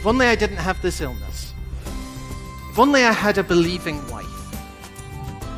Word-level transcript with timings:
If 0.00 0.06
only 0.06 0.24
I 0.24 0.34
didn't 0.34 0.56
have 0.56 0.80
this 0.80 1.02
illness. 1.02 1.52
If 2.70 2.78
only 2.78 3.04
I 3.04 3.12
had 3.12 3.36
a 3.36 3.42
believing 3.42 4.00
wife. 4.08 4.24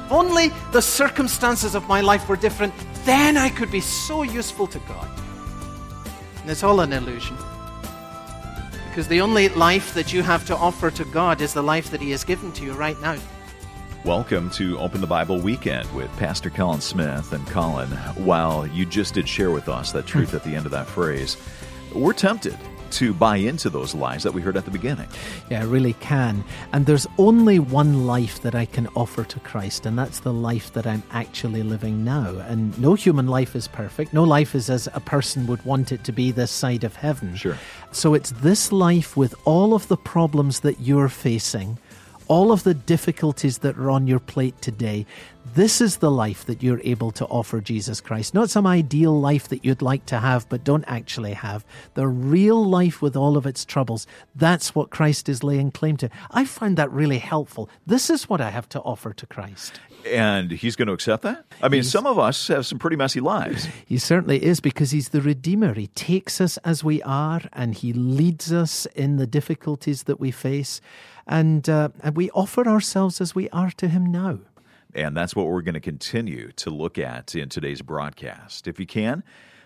If 0.07 0.11
only 0.11 0.49
the 0.73 0.83
circumstances 0.83 1.77
of 1.77 1.87
my 1.87 2.01
life 2.01 2.29
were 2.29 2.35
different, 2.35 2.75
then 3.05 3.37
I 3.37 3.51
could 3.51 3.71
be 3.71 3.81
so 3.81 4.25
useful 4.25 4.67
to 4.67 4.81
God. 4.81 5.09
And 6.41 6.51
it's 6.51 6.65
all 6.65 6.81
an 6.81 6.93
illusion. 6.93 7.37
Because 8.89 9.07
the 9.07 9.21
only 9.21 9.49
life 9.51 9.95
that 9.95 10.13
you 10.13 10.25
have 10.25 10.45
to 10.47 10.57
offer 10.57 10.91
to 10.91 11.05
God 11.05 11.41
is 11.41 11.55
the 11.55 11.63
life 11.63 11.93
that 11.93 12.01
He 12.01 12.11
has 12.11 12.25
given 12.25 12.51
to 12.55 12.65
you 12.65 12.73
right 12.73 13.01
now. 13.01 13.19
Welcome 14.05 14.51
to 14.51 14.77
Open 14.81 15.01
the 15.01 15.07
Bible 15.07 15.41
Weekend 15.41 15.89
with 15.95 16.11
Pastor 16.17 16.51
Colin 16.51 16.81
Smith 16.81 17.33
and 17.33 17.47
Colin. 17.47 17.91
While 18.17 18.67
you 18.67 18.87
just 18.87 19.15
did 19.15 19.29
share 19.29 19.53
with 19.53 19.69
us 19.69 19.93
that 19.93 20.07
truth 20.07 20.35
at 20.35 20.43
the 20.43 20.57
end 20.57 20.67
of 20.67 20.73
that 20.73 20.89
phrase, 20.89 21.37
we're 21.95 22.13
tempted 22.13 22.59
to 22.93 23.13
buy 23.13 23.37
into 23.37 23.69
those 23.71 23.95
lies 23.95 24.23
that 24.23 24.33
we 24.33 24.43
heard 24.43 24.57
at 24.57 24.65
the 24.65 24.71
beginning. 24.71 25.09
Yeah, 25.51 25.61
I 25.61 25.65
really 25.65 25.95
can. 25.95 26.45
And 26.73 26.87
there's 26.87 27.07
only 27.19 27.59
one 27.59 28.07
life 28.07 28.41
that 28.43 28.55
I 28.55 28.67
can 28.67 28.89
offer 28.95 29.25
to 29.25 29.41
Christ, 29.41 29.87
and 29.87 29.99
that's 29.99 30.21
the 30.21 30.33
life 30.33 30.73
that 30.75 30.87
I'm 30.87 31.03
actually 31.11 31.63
living 31.63 32.05
now. 32.05 32.37
And 32.49 32.79
no 32.79 32.95
human 32.95 33.27
life 33.27 33.57
is 33.57 33.69
perfect. 33.69 34.13
No 34.13 34.25
life 34.25 34.55
is 34.55 34.71
as 34.71 34.89
a 34.95 35.01
person 35.01 35.47
would 35.47 35.65
want 35.65 35.93
it 35.93 36.05
to 36.05 36.13
be 36.13 36.31
this 36.31 36.51
side 36.51 36.85
of 36.85 36.97
heaven. 36.97 37.35
Sure. 37.37 37.59
So 37.91 38.15
it's 38.15 38.31
this 38.31 38.73
life 38.73 39.17
with 39.17 39.35
all 39.45 39.75
of 39.75 39.89
the 39.89 39.97
problems 39.97 40.61
that 40.61 40.81
you're 40.81 41.09
facing 41.09 41.79
all 42.33 42.51
of 42.51 42.63
the 42.63 42.73
difficulties 42.73 43.59
that 43.59 43.77
are 43.77 43.91
on 43.91 44.07
your 44.07 44.19
plate 44.19 44.59
today, 44.63 45.05
this 45.55 45.83
is 45.83 45.99
the 45.99 46.11
life 46.11 46.47
that 46.47 46.63
you're 46.63 46.81
able 46.83 47.11
to 47.11 47.27
offer 47.27 47.61
Jesus 47.61 48.01
Christ. 48.01 48.33
Not 48.33 48.49
some 48.49 48.67
ideal 48.67 49.21
life 49.21 49.49
that 49.49 49.67
you'd 49.67 49.83
like 49.83 50.07
to 50.07 50.19
have 50.19 50.49
but 50.49 50.65
don't 50.65 50.85
actually 50.87 51.35
have. 51.35 51.63
The 51.93 52.09
real 52.09 52.65
life 52.65 53.03
with 53.03 53.17
all 53.17 53.37
of 53.37 53.45
its 53.45 53.67
troubles. 53.67 54.07
That's 54.35 54.75
what 54.75 54.89
Christ 54.89 55.29
is 55.29 55.45
laying 55.45 55.73
claim 55.73 55.99
to. 55.99 56.09
I 56.31 56.47
find 56.47 56.79
that 56.79 56.91
really 56.91 57.19
helpful. 57.19 57.69
This 57.87 58.09
is 58.09 58.31
what 58.31 58.41
I 58.41 58.49
have 58.49 58.67
to 58.71 58.81
offer 58.81 59.13
to 59.13 59.27
Christ. 59.27 59.79
And 60.07 60.53
he's 60.53 60.75
going 60.75 60.89
to 60.89 60.95
accept 60.95 61.25
that? 61.25 61.45
I 61.61 61.69
mean, 61.69 61.83
he's, 61.83 61.91
some 61.91 62.07
of 62.07 62.19
us 62.19 62.49
have 62.49 62.65
some 62.65 62.79
pretty 62.79 62.97
messy 62.97 63.21
lives. 63.21 63.69
He 63.87 63.99
certainly 63.99 64.43
is 64.43 64.61
because 64.61 64.91
he's 64.91 65.11
the 65.11 65.21
Redeemer. 65.21 65.75
He 65.75 65.89
takes 65.89 66.41
us 66.41 66.57
as 66.59 66.83
we 66.83 67.03
are 67.03 67.43
and 67.53 67.75
he 67.75 67.93
leads 67.93 68.51
us 68.51 68.87
in 68.95 69.19
the 69.19 69.27
difficulties 69.27 70.05
that 70.05 70.19
we 70.19 70.31
face. 70.31 70.81
And, 71.27 71.69
uh, 71.69 71.91
and 72.03 72.17
we 72.17 72.31
offer 72.31 72.67
ourselves 72.67 73.21
as 73.21 73.35
we 73.35 73.49
are 73.51 73.71
to 73.73 73.89
him 73.89 74.07
now. 74.07 74.41
And 74.95 75.17
that's 75.17 75.35
what 75.35 75.47
we're 75.47 75.63
going 75.63 75.75
to 75.75 75.81
continue 75.81 76.53
to 76.57 76.71
look 76.71 76.99
at 76.99 77.35
in 77.35 77.49
today's 77.49 77.81
broadcast. 77.81 78.69
If 78.69 78.79
you 78.79 78.87
can, 78.87 79.23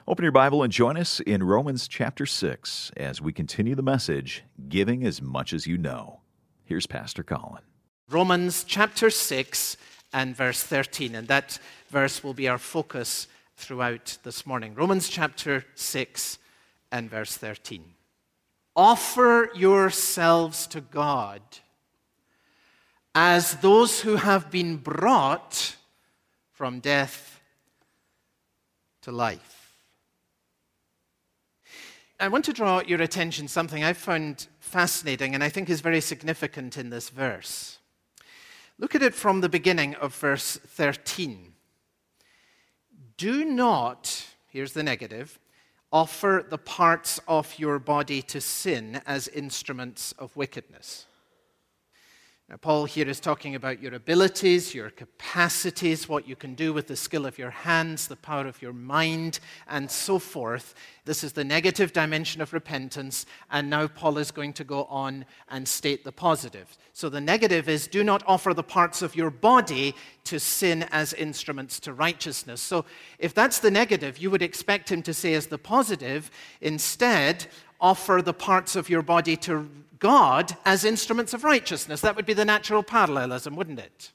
open 0.07 0.23
your 0.23 0.33
Bible 0.33 0.63
and 0.63 0.73
join 0.73 0.97
us 0.97 1.19
in 1.21 1.43
Romans 1.43 1.89
chapter 1.89 2.27
6 2.27 2.93
as 2.97 3.21
we 3.21 3.33
continue 3.33 3.75
the 3.75 3.83
message 3.83 4.45
Giving 4.69 5.05
as 5.05 5.21
Much 5.21 5.53
as 5.53 5.67
You 5.67 5.79
Know. 5.79 6.21
Here's 6.65 6.87
Pastor 6.87 7.25
Colin. 7.25 7.63
Romans 8.09 8.63
chapter 8.63 9.11
6 9.11 9.77
and 10.13 10.37
verse 10.37 10.63
13. 10.63 11.17
And 11.17 11.27
that 11.29 11.59
verse 11.89 12.23
will 12.23 12.35
be 12.35 12.49
our 12.49 12.59
focus 12.59 13.27
throughout 13.57 14.19
this 14.23 14.47
morning. 14.47 14.75
Romans 14.75 15.09
chapter 15.09 15.65
6 15.75 16.39
and 16.93 17.11
verse 17.11 17.37
13. 17.37 17.96
Offer 18.77 19.51
yourselves 19.55 20.67
to 20.69 20.83
God 20.83 21.41
as 23.15 23.55
those 23.57 24.03
who 24.03 24.17
have 24.17 24.51
been 24.51 24.77
brought 24.77 25.77
from 26.53 26.81
death 26.81 27.41
to 29.01 29.11
life. 29.11 29.73
I 32.21 32.29
want 32.29 32.45
to 32.47 32.53
draw 32.53 32.81
your 32.81 33.01
attention 33.01 33.47
to 33.47 33.53
something 33.53 33.83
I 33.83 33.95
found 33.95 34.47
fascinating 34.61 35.35
and 35.35 35.43
I 35.43 35.49
think 35.49 35.71
is 35.71 35.81
very 35.81 36.01
significant 36.01 36.77
in 36.77 36.91
this 36.91 37.09
verse. 37.09 37.79
Look 38.79 38.95
at 38.95 39.03
it 39.03 39.15
from 39.15 39.41
the 39.41 39.49
beginning 39.49 39.95
of 39.95 40.15
verse 40.15 40.59
13. 40.59 41.55
Do 43.17 43.45
not, 43.45 44.27
here's 44.49 44.73
the 44.73 44.83
negative, 44.83 45.39
offer 45.97 46.45
the 46.47 46.59
parts 46.59 47.19
of 47.27 47.59
your 47.59 47.79
body 47.79 48.21
to 48.21 48.39
sin 48.39 49.01
as 49.07 49.29
instruments 49.29 50.13
of 50.19 50.37
wickedness. 50.37 51.07
Now, 52.49 52.57
Paul 52.59 52.85
here 52.85 53.09
is 53.09 53.19
talking 53.19 53.57
about 53.57 53.83
your 53.83 53.95
abilities, 53.95 54.73
your 54.73 54.91
capacities, 54.91 56.09
what 56.09 56.29
you 56.29 56.37
can 56.37 56.55
do 56.55 56.73
with 56.73 56.87
the 56.87 56.95
skill 56.95 57.27
of 57.27 57.39
your 57.39 57.51
hands, 57.51 58.07
the 58.07 58.15
power 58.15 58.47
of 58.47 58.63
your 58.63 58.73
mind, 58.73 59.41
and 59.67 59.91
so 59.91 60.21
forth. 60.21 60.77
This 61.05 61.25
is 61.25 61.33
the 61.33 61.43
negative 61.43 61.93
dimension 61.93 62.41
of 62.41 62.53
repentance, 62.53 63.27
and 63.51 63.69
now 63.69 63.89
Paul 63.89 64.19
is 64.19 64.31
going 64.31 64.53
to 64.55 64.65
go 64.65 64.85
on 64.85 65.25
and 65.49 65.67
state 65.67 66.05
the 66.05 66.13
positive. 66.13 66.79
So, 66.93 67.09
the 67.09 67.21
negative 67.21 67.69
is 67.69 67.89
do 67.89 68.05
not 68.05 68.23
offer 68.29 68.55
the 68.55 68.63
parts 68.63 69.03
of 69.03 69.17
your 69.17 69.31
body 69.31 69.93
to 70.25 70.39
sin 70.39 70.85
as 70.93 71.13
instruments 71.15 71.81
to 71.81 71.93
righteousness. 71.93 72.61
So, 72.61 72.85
if 73.19 73.35
that's 73.35 73.59
the 73.59 73.73
negative, 73.73 74.19
you 74.19 74.31
would 74.31 74.43
expect 74.43 74.93
him 74.93 75.03
to 75.03 75.13
say 75.13 75.35
as 75.35 75.49
the 75.49 75.59
positive, 75.59 76.31
instead, 76.61 77.49
offer 77.81 78.23
the 78.23 78.35
parts 78.35 78.77
of 78.77 78.89
your 78.89 79.03
body 79.03 79.37
to 79.37 79.69
God 79.99 80.57
as 80.65 80.85
instruments 80.85 81.35
of 81.35 81.45
righteousness. 81.45 82.01
That 82.01 82.17
would 82.17 82.27
be 82.27 82.35
the 82.35 82.45
natural 82.45 82.83
parallelism, 82.83 83.57
wouldn't 83.57 83.81
it? 83.81 84.13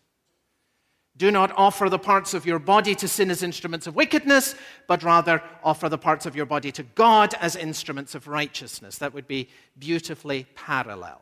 Do 1.17 1.29
not 1.29 1.51
offer 1.55 1.89
the 1.89 1.99
parts 1.99 2.33
of 2.33 2.45
your 2.45 2.57
body 2.57 2.95
to 2.95 3.07
sin 3.07 3.29
as 3.29 3.43
instruments 3.43 3.85
of 3.85 3.95
wickedness, 3.95 4.55
but 4.87 5.03
rather 5.03 5.43
offer 5.63 5.89
the 5.89 5.97
parts 5.97 6.25
of 6.25 6.35
your 6.35 6.45
body 6.45 6.71
to 6.71 6.83
God 6.83 7.33
as 7.39 7.55
instruments 7.55 8.15
of 8.15 8.27
righteousness. 8.27 8.97
That 8.97 9.13
would 9.13 9.27
be 9.27 9.49
beautifully 9.77 10.47
parallel. 10.55 11.21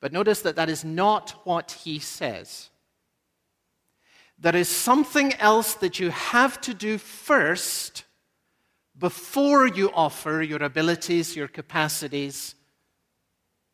But 0.00 0.12
notice 0.12 0.42
that 0.42 0.56
that 0.56 0.68
is 0.68 0.84
not 0.84 1.40
what 1.44 1.72
he 1.84 1.98
says. 1.98 2.70
There 4.38 4.56
is 4.56 4.68
something 4.68 5.34
else 5.34 5.74
that 5.74 6.00
you 6.00 6.10
have 6.10 6.60
to 6.62 6.74
do 6.74 6.98
first 6.98 8.02
before 9.02 9.66
you 9.66 9.90
offer 9.94 10.42
your 10.42 10.62
abilities, 10.62 11.34
your 11.34 11.48
capacities, 11.48 12.54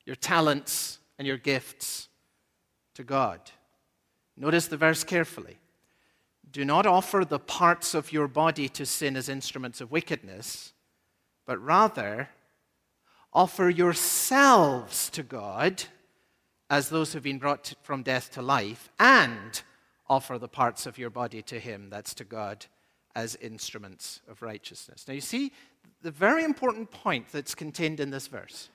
your 0.07 0.17
talents, 0.17 1.01
and 1.19 1.29
your 1.29 1.37
gifts 1.37 2.09
to 2.95 3.05
God. 3.05 3.39
Notice 4.39 4.69
the 4.69 4.79
verse 4.79 5.05
carefully. 5.05 5.59
Do 6.51 6.65
not 6.65 6.87
offer 6.87 7.27
the 7.27 7.39
parts 7.39 7.93
of 7.93 8.11
your 8.11 8.27
body 8.27 8.71
to 8.71 8.87
sin 8.87 9.19
as 9.19 9.29
instruments 9.29 9.83
of 9.83 9.91
wickedness, 9.91 10.73
but 11.45 11.63
rather 11.63 12.31
offer 13.31 13.69
yourselves 13.69 15.11
to 15.11 15.23
God 15.23 15.85
as 16.71 16.89
those 16.89 17.13
who've 17.13 17.23
been 17.23 17.39
brought 17.39 17.75
from 17.83 18.03
death 18.03 18.31
to 18.31 18.41
life, 18.41 18.89
and 18.99 19.63
offer 20.09 20.39
the 20.39 20.49
parts 20.49 20.87
of 20.87 20.97
your 20.97 21.11
body 21.11 21.43
to 21.43 21.61
Him, 21.61 21.91
that's 21.91 22.15
to 22.15 22.25
God, 22.25 22.65
as 23.19 23.35
instruments 23.41 24.21
of 24.31 24.43
righteousness. 24.43 25.05
Now, 25.09 25.15
you 25.15 25.21
see 25.21 25.51
the 26.03 26.13
very 26.13 26.45
important 26.45 26.93
point 26.93 27.27
that's 27.33 27.53
contained 27.53 27.99
in 27.99 28.11
this 28.11 28.29
verse 28.29 28.69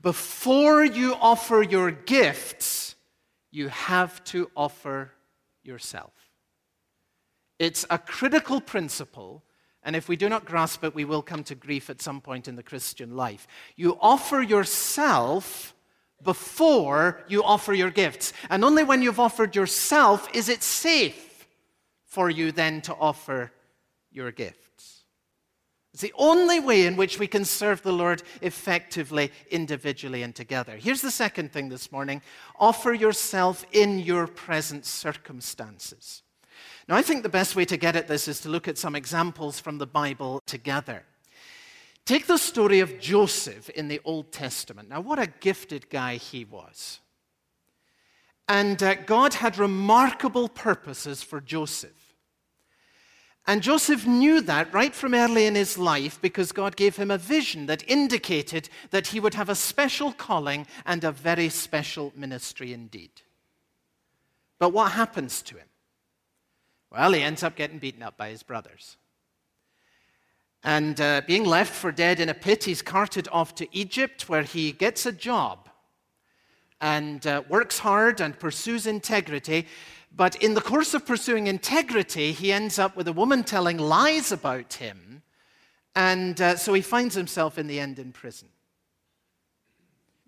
before 0.00 0.84
you 0.84 1.16
offer 1.20 1.60
your 1.60 1.90
gifts, 1.90 2.94
you 3.50 3.68
have 3.68 4.22
to 4.24 4.48
offer 4.56 5.10
yourself. 5.64 6.12
It's 7.58 7.84
a 7.90 7.98
critical 7.98 8.60
principle, 8.60 9.42
and 9.82 9.96
if 9.96 10.08
we 10.08 10.14
do 10.16 10.28
not 10.28 10.44
grasp 10.44 10.84
it, 10.84 10.94
we 10.94 11.04
will 11.04 11.20
come 11.20 11.42
to 11.44 11.56
grief 11.56 11.90
at 11.90 12.00
some 12.00 12.20
point 12.20 12.46
in 12.46 12.54
the 12.54 12.62
Christian 12.62 13.16
life. 13.16 13.48
You 13.74 13.98
offer 14.00 14.40
yourself 14.40 15.74
before 16.22 17.24
you 17.28 17.42
offer 17.42 17.74
your 17.74 17.90
gifts, 17.90 18.32
and 18.48 18.64
only 18.64 18.84
when 18.84 19.02
you've 19.02 19.20
offered 19.20 19.56
yourself 19.56 20.28
is 20.32 20.48
it 20.48 20.62
safe 20.62 21.29
for 22.10 22.28
you 22.28 22.50
then 22.50 22.80
to 22.82 22.94
offer 22.96 23.52
your 24.10 24.32
gifts. 24.32 25.04
It's 25.92 26.02
the 26.02 26.12
only 26.18 26.58
way 26.58 26.86
in 26.86 26.96
which 26.96 27.20
we 27.20 27.28
can 27.28 27.44
serve 27.44 27.82
the 27.82 27.92
Lord 27.92 28.24
effectively, 28.42 29.30
individually, 29.50 30.22
and 30.22 30.34
together. 30.34 30.76
Here's 30.76 31.02
the 31.02 31.10
second 31.10 31.52
thing 31.52 31.68
this 31.68 31.92
morning 31.92 32.20
offer 32.58 32.92
yourself 32.92 33.64
in 33.72 34.00
your 34.00 34.26
present 34.26 34.84
circumstances. 34.84 36.22
Now, 36.88 36.96
I 36.96 37.02
think 37.02 37.22
the 37.22 37.28
best 37.28 37.54
way 37.54 37.64
to 37.66 37.76
get 37.76 37.94
at 37.94 38.08
this 38.08 38.26
is 38.26 38.40
to 38.40 38.48
look 38.48 38.66
at 38.66 38.76
some 38.78 38.96
examples 38.96 39.60
from 39.60 39.78
the 39.78 39.86
Bible 39.86 40.42
together. 40.46 41.04
Take 42.04 42.26
the 42.26 42.38
story 42.38 42.80
of 42.80 42.98
Joseph 42.98 43.70
in 43.70 43.86
the 43.86 44.00
Old 44.04 44.32
Testament. 44.32 44.88
Now, 44.88 45.00
what 45.00 45.20
a 45.20 45.28
gifted 45.28 45.88
guy 45.90 46.16
he 46.16 46.44
was. 46.44 46.98
And 48.50 48.82
uh, 48.82 48.96
God 48.96 49.34
had 49.34 49.58
remarkable 49.58 50.48
purposes 50.48 51.22
for 51.22 51.40
Joseph. 51.40 52.16
And 53.46 53.62
Joseph 53.62 54.08
knew 54.08 54.40
that 54.40 54.74
right 54.74 54.92
from 54.92 55.14
early 55.14 55.46
in 55.46 55.54
his 55.54 55.78
life 55.78 56.20
because 56.20 56.50
God 56.50 56.74
gave 56.74 56.96
him 56.96 57.12
a 57.12 57.16
vision 57.16 57.66
that 57.66 57.88
indicated 57.88 58.68
that 58.90 59.06
he 59.06 59.20
would 59.20 59.34
have 59.34 59.48
a 59.48 59.54
special 59.54 60.12
calling 60.12 60.66
and 60.84 61.04
a 61.04 61.12
very 61.12 61.48
special 61.48 62.12
ministry 62.16 62.72
indeed. 62.72 63.22
But 64.58 64.72
what 64.72 64.92
happens 64.92 65.42
to 65.42 65.56
him? 65.56 65.68
Well, 66.90 67.12
he 67.12 67.22
ends 67.22 67.44
up 67.44 67.54
getting 67.54 67.78
beaten 67.78 68.02
up 68.02 68.16
by 68.16 68.30
his 68.30 68.42
brothers. 68.42 68.96
And 70.64 71.00
uh, 71.00 71.22
being 71.24 71.44
left 71.44 71.72
for 71.72 71.92
dead 71.92 72.18
in 72.18 72.28
a 72.28 72.34
pit, 72.34 72.64
he's 72.64 72.82
carted 72.82 73.28
off 73.30 73.54
to 73.54 73.68
Egypt, 73.70 74.28
where 74.28 74.42
he 74.42 74.72
gets 74.72 75.06
a 75.06 75.12
job 75.12 75.69
and 76.80 77.26
uh, 77.26 77.42
works 77.48 77.78
hard 77.78 78.20
and 78.20 78.38
pursues 78.38 78.86
integrity. 78.86 79.66
But 80.14 80.36
in 80.36 80.54
the 80.54 80.60
course 80.60 80.94
of 80.94 81.06
pursuing 81.06 81.46
integrity, 81.46 82.32
he 82.32 82.52
ends 82.52 82.78
up 82.78 82.96
with 82.96 83.08
a 83.08 83.12
woman 83.12 83.44
telling 83.44 83.78
lies 83.78 84.32
about 84.32 84.74
him. 84.74 85.22
And 85.94 86.40
uh, 86.40 86.56
so 86.56 86.72
he 86.72 86.82
finds 86.82 87.14
himself 87.14 87.58
in 87.58 87.66
the 87.66 87.78
end 87.78 87.98
in 87.98 88.12
prison. 88.12 88.48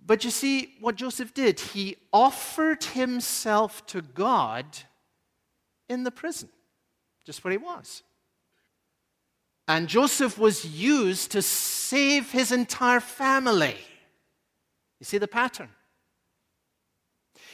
But 0.04 0.24
you 0.24 0.30
see 0.30 0.74
what 0.80 0.96
Joseph 0.96 1.32
did? 1.32 1.60
He 1.60 1.96
offered 2.12 2.82
himself 2.84 3.86
to 3.86 4.02
God 4.02 4.66
in 5.88 6.02
the 6.02 6.10
prison, 6.10 6.48
just 7.24 7.44
where 7.44 7.52
he 7.52 7.58
was. 7.58 8.02
And 9.68 9.88
Joseph 9.88 10.38
was 10.38 10.64
used 10.64 11.30
to 11.32 11.42
save 11.42 12.32
his 12.32 12.50
entire 12.50 13.00
family. 13.00 13.76
You 14.98 15.04
see 15.04 15.18
the 15.18 15.28
pattern? 15.28 15.68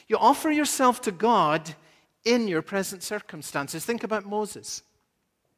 You 0.09 0.17
offer 0.17 0.51
yourself 0.51 1.01
to 1.03 1.13
God 1.13 1.75
in 2.25 2.49
your 2.49 2.63
present 2.63 3.03
circumstances. 3.03 3.85
Think 3.85 4.03
about 4.03 4.27
Moses. 4.27 4.83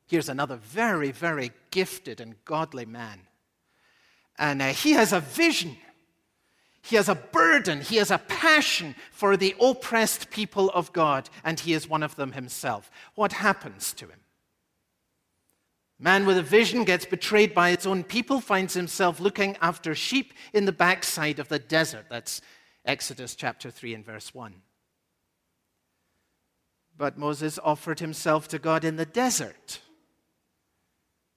Here's 0.07 0.29
another 0.29 0.57
very, 0.57 1.13
very 1.13 1.53
gifted 1.71 2.21
and 2.21 2.35
godly 2.45 2.85
man. 2.85 3.21
And 4.39 4.61
uh, 4.61 4.69
he 4.69 4.93
has 4.93 5.13
a 5.13 5.21
vision. 5.21 5.77
He 6.83 6.97
has 6.97 7.09
a 7.09 7.15
burden. 7.15 7.81
He 7.81 7.97
has 7.97 8.11
a 8.11 8.19
passion 8.19 8.97
for 9.13 9.37
the 9.37 9.55
oppressed 9.61 10.31
people 10.31 10.71
of 10.71 10.93
God, 10.93 11.31
and 11.45 11.61
he 11.61 11.75
is 11.75 11.89
one 11.89 12.03
of 12.03 12.17
them 12.17 12.33
himself. 12.33 12.91
What 13.15 13.35
happens 13.35 13.93
to 13.95 14.07
him? 14.07 14.19
Man 15.99 16.25
with 16.25 16.39
a 16.39 16.43
vision 16.43 16.85
gets 16.85 17.05
betrayed 17.05 17.55
by 17.55 17.71
his 17.71 17.87
own 17.87 18.03
people, 18.03 18.41
finds 18.41 18.73
himself 18.73 19.21
looking 19.21 19.57
after 19.61 19.95
sheep 19.95 20.33
in 20.55 20.65
the 20.65 20.73
backside 20.73 21.39
of 21.39 21.49
the 21.49 21.59
desert. 21.59 22.07
That's 22.09 22.41
Exodus 22.85 23.35
chapter 23.35 23.71
3 23.71 23.95
and 23.95 24.05
verse 24.05 24.35
1. 24.35 24.55
But 26.97 27.19
Moses 27.19 27.59
offered 27.63 28.01
himself 28.01 28.49
to 28.49 28.59
God 28.59 28.85
in 28.85 28.97
the 28.97 29.07
desert. 29.07 29.81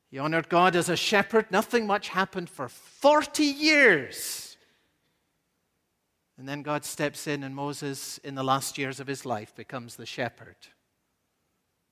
He 0.10 0.20
honored 0.20 0.50
God 0.50 0.76
as 0.76 0.90
a 0.90 0.96
shepherd. 0.96 1.50
Nothing 1.50 1.88
much 1.88 2.10
happened 2.10 2.50
for 2.50 2.68
40 2.68 3.44
years. 3.44 4.58
And 6.38 6.48
then 6.48 6.64
God 6.64 6.84
steps 6.84 7.28
in, 7.28 7.44
and 7.44 7.56
Moses, 7.56 8.18
in 8.20 8.36
the 8.36 8.44
last 8.44 8.78
years 8.78 9.00
of 9.00 9.08
his 9.08 9.26
life, 9.26 9.56
becomes 9.56 9.96
the 9.96 10.06
shepherd 10.06 10.56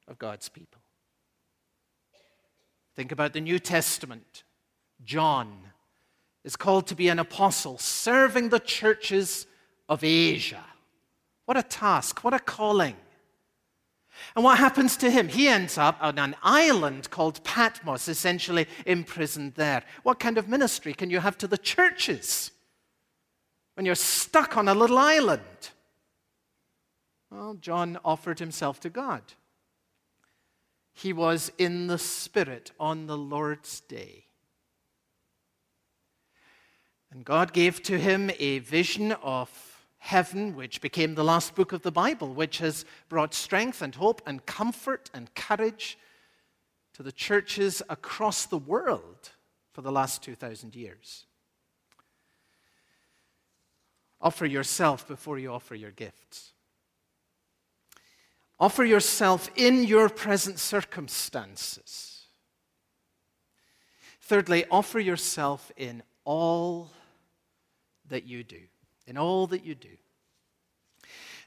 of 0.08 0.20
God's 0.20 0.50
people. 0.50 0.82
Think 2.96 3.12
about 3.12 3.34
the 3.34 3.42
New 3.42 3.60
Testament. 3.60 4.44
John 5.04 5.71
is 6.44 6.56
called 6.56 6.88
to 6.88 6.96
be 6.96 7.08
an 7.08 7.20
apostle, 7.20 7.78
serving 7.78 8.50
the 8.50 8.60
churches 8.60 9.46
of 9.88 10.04
Asia. 10.04 10.64
What 11.46 11.58
a 11.58 11.64
task, 11.64 12.24
what 12.24 12.34
a 12.34 12.40
calling. 12.40 12.96
And 14.36 14.44
what 14.44 14.58
happens 14.58 14.98
to 14.98 15.10
him? 15.10 15.28
He 15.28 15.48
ends 15.48 15.78
up 15.78 15.98
on 16.02 16.20
an 16.20 16.36
island 16.44 17.10
called 17.10 17.44
Patmos, 17.44 18.08
essentially 18.08 18.68
imprisoned 18.86 19.56
there. 19.56 19.84
What 20.04 20.20
kind 20.20 20.38
of 20.38 20.48
ministry 20.48 20.94
can 20.94 21.10
you 21.10 21.20
have 21.20 21.38
to 21.40 21.48
the 21.48 21.58
churches 21.58 22.52
when 23.76 23.86
you're 23.86 23.96
stuck 23.96 24.58
on 24.58 24.68
a 24.68 24.74
little 24.74 24.98
island? 24.98 25.42
Well, 27.30 27.56
John 27.56 27.98
offered 28.04 28.40
himself 28.40 28.80
to 28.82 28.90
God. 28.90 29.22
He 30.94 31.14
was 31.14 31.52
in 31.58 31.88
the 31.88 31.98
Spirit 31.98 32.72
on 32.80 33.08
the 33.08 33.18
Lord's 33.18 33.80
day. 33.80 34.26
And 37.12 37.26
God 37.26 37.52
gave 37.54 37.84
to 37.84 38.00
him 38.00 38.32
a 38.40 38.60
vision 38.60 39.12
of 39.12 39.50
heaven, 39.98 40.56
which 40.56 40.82
became 40.82 41.14
the 41.14 41.24
last 41.24 41.56
book 41.56 41.74
of 41.74 41.82
the 41.82 41.92
Bible, 41.92 42.34
which 42.34 42.60
has 42.60 42.86
brought 43.10 43.34
strength 43.34 43.82
and 43.82 43.94
hope 43.94 44.22
and 44.26 44.46
comfort 44.46 45.10
and 45.14 45.34
courage 45.36 45.98
to 46.94 47.04
the 47.04 47.12
churches 47.12 47.82
across 47.90 48.46
the 48.46 48.58
world 48.58 49.32
for 49.74 49.82
the 49.82 49.92
last 49.92 50.24
2,000 50.24 50.76
years. 50.76 51.26
Offer 54.22 54.46
yourself 54.46 55.08
before 55.08 55.38
you 55.38 55.52
offer 55.52 55.76
your 55.76 55.92
gifts. 55.92 56.54
Offer 58.60 58.86
yourself 58.86 59.50
in 59.56 59.84
your 59.84 60.08
present 60.08 60.60
circumstances. 60.60 62.26
Thirdly, 64.22 64.66
offer 64.70 65.00
yourself 65.00 65.72
in 65.76 66.04
all 66.24 66.92
that 68.12 68.28
you 68.28 68.44
do. 68.44 68.62
In 69.08 69.18
all 69.18 69.48
that 69.48 69.66
you 69.66 69.74
do. 69.74 69.98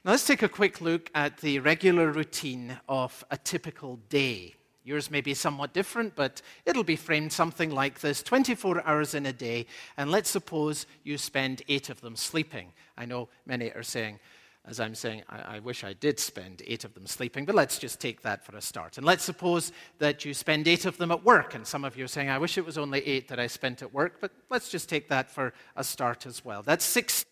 Now, 0.03 0.11
let's 0.11 0.27
take 0.27 0.43
a 0.43 0.49
quick 0.49 0.81
look 0.81 1.09
at 1.15 1.37
the 1.37 1.59
regular 1.59 2.11
routine 2.11 2.77
of 2.87 3.23
a 3.31 3.37
typical 3.37 3.95
day. 4.09 4.53
Yours 4.83 5.09
may 5.09 5.21
be 5.21 5.33
somewhat 5.33 5.73
different, 5.73 6.15
but 6.15 6.43
it'll 6.63 6.83
be 6.83 6.95
framed 6.95 7.33
something 7.33 7.71
like 7.71 8.01
this 8.01 8.21
24 8.21 8.85
hours 8.85 9.15
in 9.15 9.25
a 9.25 9.33
day, 9.33 9.65
and 9.97 10.11
let's 10.11 10.29
suppose 10.29 10.85
you 11.03 11.17
spend 11.17 11.63
eight 11.67 11.89
of 11.89 12.01
them 12.01 12.15
sleeping. 12.15 12.71
I 12.95 13.05
know 13.05 13.29
many 13.47 13.71
are 13.71 13.81
saying, 13.81 14.19
as 14.67 14.79
I'm 14.79 14.95
saying, 14.95 15.23
I, 15.29 15.57
I, 15.57 15.59
wish 15.59 15.83
I 15.83 15.93
did 15.93 16.19
spend 16.19 16.63
eight 16.65 16.83
of 16.85 16.93
them 16.93 17.05
sleeping, 17.05 17.45
but 17.45 17.55
let's 17.55 17.77
just 17.77 17.99
take 17.99 18.21
that 18.23 18.43
for 18.43 18.55
a 18.55 18.61
start. 18.61 18.97
And 18.97 19.05
let's 19.05 19.23
suppose 19.23 19.71
that 19.99 20.25
you 20.25 20.33
spend 20.33 20.67
eight 20.67 20.85
of 20.85 20.97
them 20.97 21.11
at 21.11 21.23
work. 21.23 21.53
And 21.53 21.65
some 21.65 21.85
of 21.85 21.95
you 21.97 22.05
are 22.05 22.07
saying, 22.07 22.29
I 22.29 22.39
wish 22.39 22.57
it 22.57 22.65
was 22.65 22.77
only 22.77 23.05
eight 23.05 23.27
that 23.27 23.39
I 23.39 23.47
spent 23.47 23.81
at 23.81 23.93
work, 23.93 24.19
but 24.19 24.31
let's 24.49 24.69
just 24.69 24.89
take 24.89 25.09
that 25.09 25.29
for 25.29 25.53
a 25.75 25.83
start 25.83 26.25
as 26.25 26.43
well. 26.43 26.63
That's 26.63 26.85
16. 26.85 27.25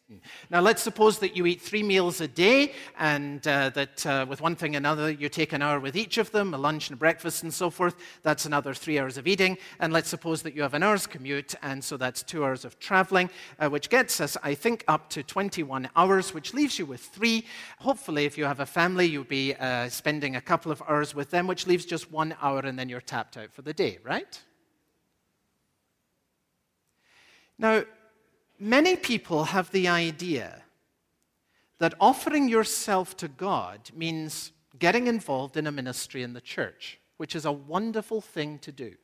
Now, 0.50 0.62
let's 0.62 0.81
suppose 0.81 1.18
that 1.19 1.36
you 1.36 1.48
eat 1.48 1.60
three 1.60 1.81
meals 1.81 2.21
a 2.21 2.27
day, 2.27 2.74
and 3.00 3.45
uh, 3.48 3.69
that 3.71 4.06
uh, 4.06 4.25
with 4.30 4.42
one 4.42 4.56
thing 4.56 4.75
another, 4.75 5.10
you 5.10 5.27
take 5.27 5.54
an 5.54 5.63
hour 5.63 5.80
with 5.80 5.95
each 5.95 6.19
of 6.19 6.31
them, 6.31 6.54
a 6.54 6.57
lunch 6.57 6.89
and 6.89 6.95
a 6.95 7.00
breakfast 7.00 7.42
and 7.42 7.54
so 7.54 7.71
forth. 7.71 7.95
That's 8.21 8.45
another 8.45 8.75
three 8.75 9.00
hours 9.00 9.18
of 9.18 9.27
eating. 9.27 9.57
And 9.80 9.92
let's 9.92 10.10
suppose 10.10 10.44
that 10.44 10.56
you 10.56 10.62
have 10.62 10.75
an 10.75 10.83
hour's 10.83 11.07
commute, 11.07 11.56
and 11.63 11.83
so 11.83 11.98
that's 11.98 12.21
two 12.21 12.45
hours 12.45 12.63
of 12.63 12.77
traveling, 12.80 13.31
uh, 13.60 13.69
which 13.69 13.89
gets 13.89 14.21
us, 14.21 14.38
I 14.44 14.54
think, 14.54 14.83
up 14.88 15.10
to 15.10 15.24
21 15.24 15.89
hours, 15.95 16.31
which 16.31 16.54
leaves 16.54 16.77
you 16.77 16.86
with 16.86 17.01
three 17.01 17.24
three. 17.24 17.45
Hopefully, 17.80 18.25
if 18.25 18.38
you 18.38 18.44
have 18.44 18.60
a 18.60 18.65
family, 18.65 19.06
you'll 19.06 19.24
be 19.24 19.54
uh, 19.56 19.88
spending 19.88 20.36
a 20.36 20.42
couple 20.42 20.74
of 20.74 20.81
hours 20.89 21.15
with 21.15 21.30
them, 21.30 21.48
which 21.48 21.68
leaves 21.68 21.86
just 21.86 22.12
one 22.12 22.36
hour, 22.42 22.60
and 22.60 22.77
then 22.77 22.89
you're 22.89 23.00
tapped 23.01 23.38
out 23.38 23.54
for 23.54 23.62
the 23.62 23.74
day, 23.74 23.98
right? 24.04 24.42
Now, 27.58 27.84
many 28.63 28.96
people 28.96 29.46
have 29.46 29.72
the 29.72 29.88
idea 29.88 30.63
that 31.79 31.93
offering 32.00 32.48
yourself 32.48 33.17
to 33.17 33.27
God 33.27 33.91
means 33.93 34.51
getting 34.79 35.08
involved 35.08 35.58
in 35.58 35.67
a 35.67 35.72
ministry 35.72 36.24
in 36.24 36.34
the 36.34 36.41
church, 36.41 37.00
which 37.17 37.36
is 37.36 37.46
a 37.46 37.51
wonderful 37.51 38.22
thing 38.22 38.58
to 38.60 38.72
do. 38.72 38.96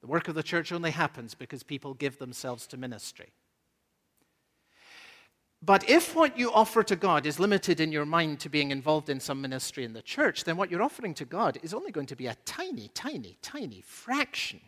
The 0.00 0.06
work 0.06 0.28
of 0.28 0.34
the 0.34 0.42
church 0.42 0.72
only 0.72 0.90
happens 0.90 1.34
because 1.34 1.62
people 1.62 1.94
give 1.94 2.18
themselves 2.18 2.66
to 2.68 2.76
ministry. 2.76 3.32
But 5.62 5.88
if 5.88 6.16
what 6.16 6.38
you 6.38 6.50
offer 6.52 6.82
to 6.82 6.96
God 6.96 7.26
is 7.26 7.38
limited 7.38 7.80
in 7.80 7.92
your 7.92 8.06
mind 8.06 8.40
to 8.40 8.48
being 8.48 8.70
involved 8.70 9.10
in 9.10 9.20
some 9.20 9.42
ministry 9.42 9.84
in 9.84 9.92
the 9.92 10.00
church, 10.00 10.44
then 10.44 10.56
what 10.56 10.70
you're 10.70 10.82
offering 10.82 11.12
to 11.14 11.26
God 11.26 11.58
is 11.62 11.74
only 11.74 11.92
going 11.92 12.06
to 12.06 12.16
be 12.16 12.28
a 12.28 12.36
tiny, 12.46 12.88
tiny, 12.94 13.36
tiny 13.42 13.82
fraction 13.82 14.60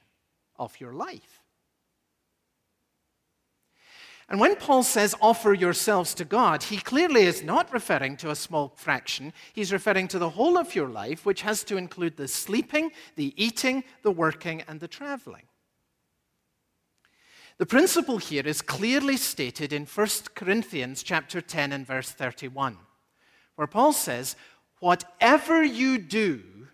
of 0.58 0.78
your 0.78 0.92
life. 0.92 1.41
And 4.28 4.40
when 4.40 4.56
Paul 4.56 4.82
says 4.82 5.14
offer 5.20 5.52
yourselves 5.52 6.14
to 6.14 6.24
God, 6.24 6.62
he 6.62 6.78
clearly 6.78 7.22
is 7.22 7.42
not 7.42 7.72
referring 7.72 8.16
to 8.18 8.30
a 8.30 8.36
small 8.36 8.72
fraction. 8.76 9.32
He's 9.52 9.72
referring 9.72 10.08
to 10.08 10.18
the 10.18 10.30
whole 10.30 10.56
of 10.56 10.74
your 10.74 10.88
life, 10.88 11.26
which 11.26 11.42
has 11.42 11.64
to 11.64 11.76
include 11.76 12.16
the 12.16 12.28
sleeping, 12.28 12.92
the 13.16 13.34
eating, 13.36 13.84
the 14.02 14.10
working, 14.10 14.62
and 14.68 14.80
the 14.80 14.88
traveling. 14.88 15.42
The 17.58 17.66
principle 17.66 18.18
here 18.18 18.46
is 18.46 18.62
clearly 18.62 19.16
stated 19.16 19.72
in 19.72 19.86
1 19.86 20.08
Corinthians 20.34 21.02
chapter 21.02 21.40
10 21.40 21.72
and 21.72 21.86
verse 21.86 22.10
31, 22.10 22.78
where 23.56 23.66
Paul 23.66 23.92
says, 23.92 24.36
"Whatever 24.80 25.62
you 25.62 25.98
do, 25.98 26.68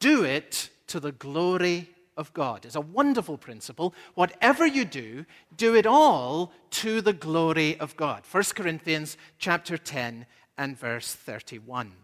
do 0.00 0.24
it 0.24 0.70
to 0.86 0.98
the 1.00 1.12
glory 1.12 1.94
of 2.18 2.34
God." 2.34 2.66
It's 2.66 2.74
a 2.74 2.82
wonderful 2.82 3.38
principle. 3.38 3.94
Whatever 4.14 4.66
you 4.66 4.84
do, 4.84 5.24
do 5.56 5.74
it 5.74 5.86
all 5.86 6.52
to 6.82 7.00
the 7.00 7.14
glory 7.14 7.80
of 7.80 7.96
God. 7.96 8.26
1 8.26 8.54
Corinthians 8.54 9.16
chapter 9.38 9.78
10 9.78 10.26
and 10.58 10.78
verse 10.78 11.14
31. 11.14 11.94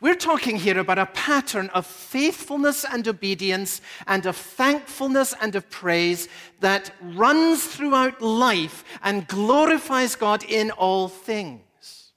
We're 0.00 0.14
talking 0.14 0.56
here 0.56 0.78
about 0.78 0.98
a 0.98 1.06
pattern 1.06 1.68
of 1.70 1.86
faithfulness 1.86 2.84
and 2.84 3.06
obedience 3.08 3.80
and 4.06 4.24
of 4.24 4.36
thankfulness 4.36 5.34
and 5.40 5.54
of 5.56 5.68
praise 5.68 6.28
that 6.60 6.92
runs 7.00 7.66
throughout 7.66 8.22
life 8.22 8.84
and 9.02 9.26
glorifies 9.26 10.14
God 10.14 10.44
in 10.44 10.70
all 10.70 11.08
things. 11.08 12.12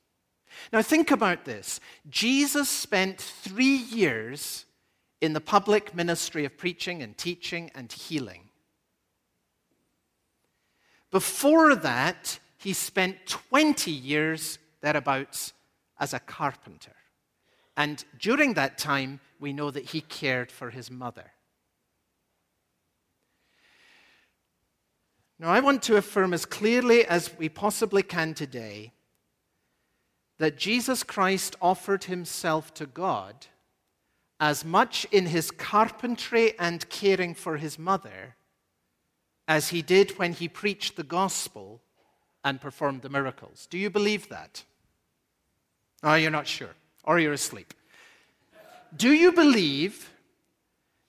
Now, 0.71 0.81
think 0.81 1.11
about 1.11 1.45
this. 1.45 1.79
Jesus 2.09 2.69
spent 2.69 3.19
three 3.19 3.77
years 3.77 4.65
in 5.21 5.33
the 5.33 5.41
public 5.41 5.95
ministry 5.95 6.45
of 6.45 6.57
preaching 6.57 7.01
and 7.01 7.17
teaching 7.17 7.71
and 7.73 7.91
healing. 7.91 8.49
Before 11.11 11.75
that, 11.75 12.39
he 12.57 12.73
spent 12.73 13.25
20 13.27 13.91
years 13.91 14.59
thereabouts 14.81 15.53
as 15.99 16.13
a 16.13 16.19
carpenter. 16.19 16.95
And 17.75 18.03
during 18.19 18.55
that 18.55 18.77
time, 18.77 19.19
we 19.39 19.53
know 19.53 19.71
that 19.71 19.85
he 19.85 20.01
cared 20.01 20.51
for 20.51 20.69
his 20.69 20.91
mother. 20.91 21.31
Now, 25.39 25.49
I 25.49 25.59
want 25.59 25.83
to 25.83 25.97
affirm 25.97 26.33
as 26.33 26.45
clearly 26.45 27.05
as 27.05 27.37
we 27.37 27.47
possibly 27.47 28.01
can 28.01 28.33
today 28.33 28.93
that 30.39 30.57
Jesus 30.57 31.03
Christ 31.03 31.55
offered 31.61 32.05
himself 32.05 32.73
to 32.75 32.87
God 32.87 33.47
as 34.39 34.63
much 34.63 35.05
in 35.11 35.25
his 35.25 35.51
carpentry 35.51 36.57
and 36.59 36.87
caring 36.89 37.33
for 37.33 37.57
his 37.57 37.79
mother 37.79 38.35
as 39.47 39.69
he 39.69 39.81
did 39.81 40.11
when 40.19 40.33
he 40.33 40.47
preached 40.47 40.95
the 40.95 41.03
gospel 41.03 41.81
and 42.43 42.61
performed 42.61 43.01
the 43.01 43.09
miracles. 43.09 43.67
Do 43.69 43.77
you 43.77 43.89
believe 43.89 44.29
that? 44.29 44.63
Oh, 46.03 46.15
you're 46.15 46.31
not 46.31 46.47
sure, 46.47 46.75
or 47.03 47.19
you're 47.19 47.33
asleep. 47.33 47.73
Do 48.95 49.11
you 49.11 49.31
believe 49.31 50.11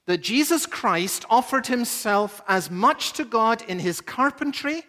that 0.06 0.22
Jesus 0.22 0.64
Christ 0.64 1.26
offered 1.28 1.66
himself 1.66 2.40
as 2.48 2.70
much 2.70 3.12
to 3.12 3.24
God 3.24 3.62
in 3.68 3.78
his 3.78 4.00
carpentry 4.00 4.84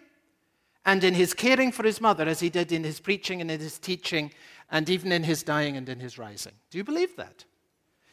and 0.86 1.04
in 1.04 1.12
his 1.12 1.34
caring 1.34 1.72
for 1.72 1.82
his 1.82 2.00
mother 2.00 2.24
as 2.26 2.40
he 2.40 2.48
did 2.48 2.72
in 2.72 2.84
his 2.84 3.00
preaching 3.00 3.42
and 3.42 3.50
in 3.50 3.60
his 3.60 3.78
teaching 3.78 4.32
and 4.70 4.88
even 4.88 5.12
in 5.12 5.22
his 5.22 5.42
dying 5.42 5.76
and 5.76 5.88
in 5.90 6.00
his 6.00 6.18
rising? 6.18 6.52
Do 6.70 6.78
you 6.78 6.84
believe 6.84 7.16
that? 7.16 7.44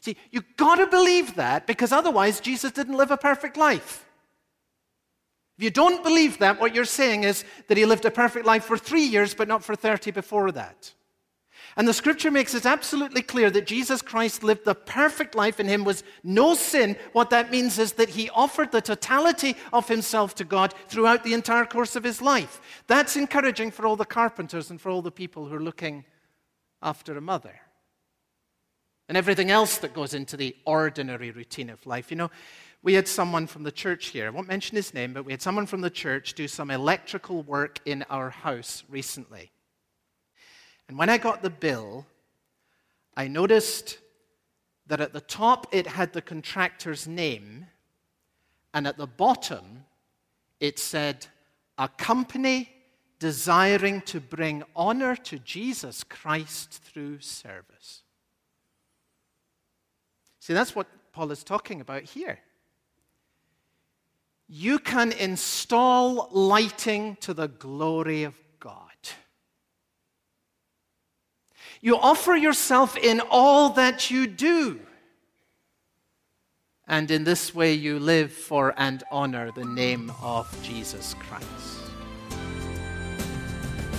See, 0.08 0.16
you've 0.32 0.56
got 0.56 0.76
to 0.76 0.88
believe 0.88 1.36
that 1.36 1.68
because 1.68 1.92
otherwise 1.92 2.40
Jesus 2.40 2.72
didn't 2.72 2.96
live 2.96 3.12
a 3.12 3.18
perfect 3.18 3.58
life. 3.58 4.06
If 5.58 5.66
you 5.66 5.70
don't 5.70 6.02
believe 6.02 6.38
that, 6.38 6.62
what 6.62 6.74
you're 6.74 6.86
saying 6.86 7.26
is 7.26 7.44
that 7.68 7.76
he 7.76 7.86
lived 7.86 8.06
a 8.06 8.12
perfect 8.12 8.46
life 8.46 8.64
for 8.64 8.78
three 8.78 9.04
years, 9.04 9.34
but 9.34 9.50
not 9.50 9.66
for 9.66 9.76
30 9.76 10.12
before 10.12 10.50
that. 10.54 10.94
And 11.76 11.86
the 11.86 11.94
scripture 11.94 12.32
makes 12.32 12.56
it 12.56 12.66
absolutely 12.66 13.22
clear 13.22 13.50
that 13.52 13.68
Jesus 13.68 14.02
Christ 14.02 14.44
lived 14.44 14.64
the 14.64 14.76
perfect 14.76 15.36
life. 15.36 15.60
In 15.60 15.68
him 15.68 15.84
was 15.84 16.06
no 16.24 16.56
sin. 16.56 16.96
What 17.12 17.30
that 17.32 17.52
means 17.52 17.78
is 17.78 17.92
that 17.94 18.08
he 18.08 18.30
offered 18.30 18.72
the 18.72 18.80
totality 18.80 19.58
of 19.74 19.90
himself 19.90 20.36
to 20.36 20.46
God 20.46 20.74
throughout 20.88 21.26
the 21.26 21.34
entire 21.34 21.66
course 21.66 21.98
of 21.98 22.06
his 22.06 22.22
life. 22.22 22.62
That's 22.88 23.18
encouraging 23.18 23.72
for 23.72 23.86
all 23.86 23.98
the 23.98 24.06
carpenters 24.06 24.72
and 24.72 24.80
for 24.80 24.90
all 24.90 25.02
the 25.02 25.12
people 25.12 25.48
who 25.48 25.56
are 25.56 25.60
looking 25.60 26.06
after 26.82 27.18
a 27.18 27.22
mother. 27.22 27.60
And 29.08 29.18
everything 29.18 29.52
else 29.52 29.78
that 29.78 29.94
goes 29.94 30.14
into 30.14 30.36
the 30.36 30.56
ordinary 30.66 31.32
routine 31.32 31.70
of 31.70 31.86
life. 31.86 32.12
You 32.12 32.18
know, 32.18 32.32
we 32.84 32.94
had 32.94 33.08
someone 33.08 33.48
from 33.48 33.64
the 33.64 33.72
church 33.72 34.08
here, 34.08 34.28
I 34.28 34.30
won't 34.30 34.48
mention 34.48 34.76
his 34.76 34.94
name, 34.94 35.14
but 35.14 35.26
we 35.26 35.34
had 35.34 35.42
someone 35.42 35.66
from 35.66 35.82
the 35.82 35.90
church 35.90 36.34
do 36.34 36.48
some 36.48 36.70
electrical 36.70 37.42
work 37.44 37.80
in 37.86 38.04
our 38.10 38.30
house 38.30 38.84
recently. 38.90 39.52
And 40.88 40.98
when 40.98 41.10
I 41.10 41.18
got 41.18 41.42
the 41.42 41.50
bill, 41.50 42.06
I 43.16 43.28
noticed 43.28 43.98
that 44.88 45.02
at 45.02 45.12
the 45.12 45.22
top 45.22 45.68
it 45.74 45.88
had 45.88 46.14
the 46.14 46.22
contractor's 46.22 47.08
name, 47.08 47.68
and 48.74 48.88
at 48.88 48.98
the 48.98 49.08
bottom 49.08 49.86
it 50.60 50.80
said, 50.80 51.28
A 51.78 51.88
company 51.88 52.70
desiring 53.20 54.02
to 54.02 54.20
bring 54.20 54.64
honor 54.76 55.16
to 55.16 55.40
Jesus 55.40 56.04
Christ 56.04 56.72
through 56.72 57.20
service. 57.20 58.04
See, 60.48 60.54
that's 60.54 60.74
what 60.74 60.88
Paul 61.12 61.30
is 61.32 61.44
talking 61.44 61.82
about 61.82 62.04
here. 62.04 62.40
You 64.48 64.80
can 64.80 65.12
install 65.12 66.30
lighting 66.32 67.18
to 67.20 67.34
the 67.34 67.50
glory 67.50 68.24
of 68.24 68.34
God. 68.62 68.94
You 71.82 71.98
offer 71.98 72.34
yourself 72.34 72.96
in 72.96 73.20
all 73.30 73.72
that 73.72 74.10
you 74.10 74.26
do. 74.26 74.80
And 76.88 77.12
in 77.12 77.26
this 77.26 77.54
way, 77.54 77.74
you 77.74 78.00
live 78.00 78.32
for 78.32 78.74
and 78.78 79.04
honor 79.12 79.52
the 79.52 79.66
name 79.66 80.14
of 80.22 80.48
Jesus 80.64 81.14
Christ. 81.16 81.92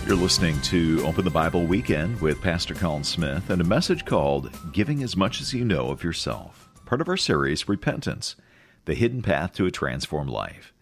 You're 0.08 0.16
listening 0.16 0.58
to 0.62 1.04
Open 1.04 1.26
the 1.26 1.30
Bible 1.30 1.66
Weekend 1.66 2.18
with 2.22 2.40
Pastor 2.40 2.72
Colin 2.72 3.04
Smith 3.04 3.50
and 3.50 3.60
a 3.60 3.64
message 3.64 4.06
called 4.06 4.50
Giving 4.72 5.02
as 5.02 5.18
Much 5.18 5.42
as 5.42 5.52
You 5.52 5.66
Know 5.66 5.90
of 5.90 6.02
Yourself, 6.02 6.66
part 6.86 7.02
of 7.02 7.10
our 7.10 7.18
series 7.18 7.68
Repentance, 7.68 8.34
the 8.86 8.94
hidden 8.94 9.20
path 9.20 9.52
to 9.56 9.66
a 9.66 9.70
transformed 9.70 10.30
life. 10.30 10.72